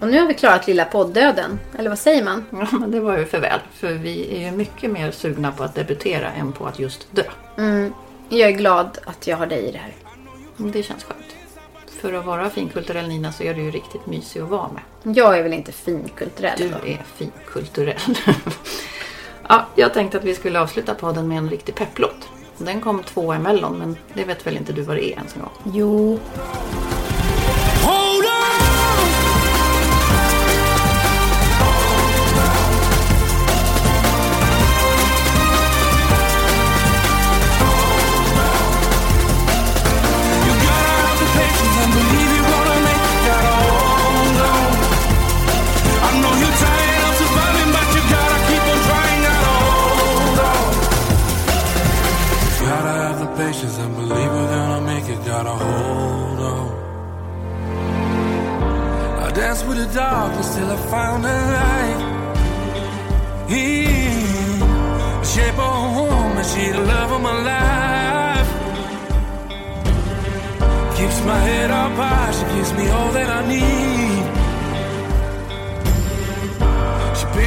Och 0.03 0.09
nu 0.09 0.19
har 0.19 0.27
vi 0.27 0.33
klarat 0.33 0.67
lilla 0.67 0.85
poddöden. 0.85 1.59
Eller 1.77 1.89
vad 1.89 1.99
säger 1.99 2.23
man? 2.23 2.45
Ja, 2.49 2.67
men 2.71 2.91
det 2.91 2.99
var 2.99 3.17
ju 3.17 3.25
för 3.25 3.39
väl. 3.39 3.59
För 3.73 3.93
vi 3.93 4.35
är 4.37 4.45
ju 4.45 4.57
mycket 4.57 4.91
mer 4.91 5.11
sugna 5.11 5.51
på 5.51 5.63
att 5.63 5.75
debutera 5.75 6.31
än 6.31 6.51
på 6.51 6.65
att 6.65 6.79
just 6.79 7.07
dö. 7.11 7.23
Jag 8.29 8.49
är 8.49 8.51
glad 8.51 8.97
att 9.05 9.27
jag 9.27 9.37
har 9.37 9.45
dig 9.45 9.59
i 9.63 9.71
det 9.71 9.77
här. 9.77 9.93
Det 10.57 10.83
känns 10.83 11.03
skönt. 11.03 11.35
För 12.01 12.13
att 12.13 12.25
vara 12.25 12.49
finkulturell 12.49 13.07
Nina 13.07 13.31
så 13.31 13.43
är 13.43 13.53
du 13.53 13.61
ju 13.61 13.71
riktigt 13.71 14.05
mysig 14.05 14.39
att 14.41 14.49
vara 14.49 14.69
med. 14.73 15.15
Jag 15.17 15.37
är 15.37 15.43
väl 15.43 15.53
inte 15.53 15.71
finkulturell 15.71 16.57
Du 16.57 16.69
då? 16.69 16.87
är 16.87 17.01
finkulturell. 17.15 18.17
ja, 19.47 19.65
jag 19.75 19.93
tänkte 19.93 20.17
att 20.17 20.23
vi 20.23 20.35
skulle 20.35 20.59
avsluta 20.59 20.93
podden 20.93 21.27
med 21.27 21.37
en 21.37 21.49
riktig 21.49 21.75
pepplåt. 21.75 22.29
Den 22.57 22.81
kom 22.81 23.03
två 23.03 23.33
emellan 23.33 23.77
men 23.77 23.97
det 24.13 24.23
vet 24.23 24.47
väl 24.47 24.57
inte 24.57 24.73
du 24.73 24.81
vad 24.81 24.95
det 24.95 25.05
är 25.05 25.11
ens 25.11 25.35
en 25.35 25.41
gång. 25.41 25.73
Jo. 25.73 26.19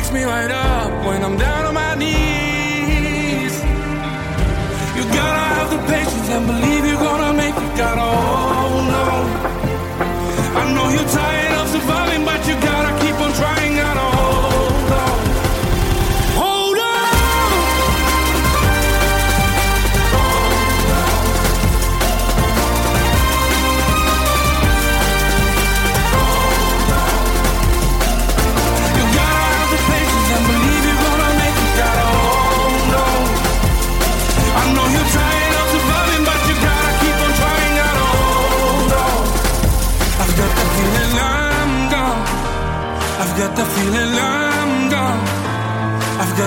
Picks 0.06 0.14
me 0.14 0.24
right 0.24 0.50
up 0.50 1.04
when 1.04 1.22
I'm 1.24 1.36
down 1.36 1.66
on 1.66 1.74
my 1.74 1.94
knees. 1.96 3.54
You 4.96 5.02
gotta 5.18 5.44
have 5.54 5.70
the 5.70 5.78
patience 5.92 6.28
and 6.30 6.46
believe 6.46 6.86
you're 6.86 7.04
gonna 7.08 7.32
make 7.32 7.54
it. 7.54 7.76
Gotta 7.76 8.00
hold 8.00 8.94
on. 9.02 9.26
Oh, 9.66 10.60
I 10.60 10.74
know 10.74 10.88
you're 10.94 11.10
tired 11.20 11.52
of 11.60 11.68
surviving, 11.68 12.24
but 12.24 12.40
you 12.48 12.54
gotta 12.54 12.75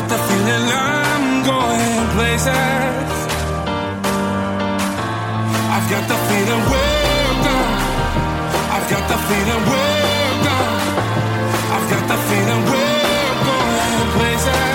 the 0.10 0.18
feeling 0.18 0.66
I'm 0.74 1.44
going 1.44 2.08
places. 2.18 3.10
I've 5.76 5.88
got 5.94 6.04
the 6.12 6.18
feeling 6.28 6.64
we're 6.72 7.34
gone. 7.46 7.76
I've 8.76 8.88
got 8.90 9.04
the 9.12 9.18
feeling 9.28 9.64
we're 9.70 10.36
gone. 10.48 10.78
I've 11.76 11.88
got 11.94 12.04
the 12.12 12.18
feeling 12.28 12.62
we're 12.72 13.36
going 13.50 14.10
places. 14.18 14.69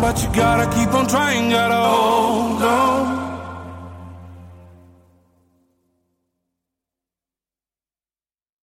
but 0.00 0.22
you 0.22 0.28
gotta 0.34 0.66
keep 0.74 0.92
on 0.94 1.06
trying. 1.06 1.50
Gotta 1.50 1.74
hold 1.74 2.62
on. 2.62 3.09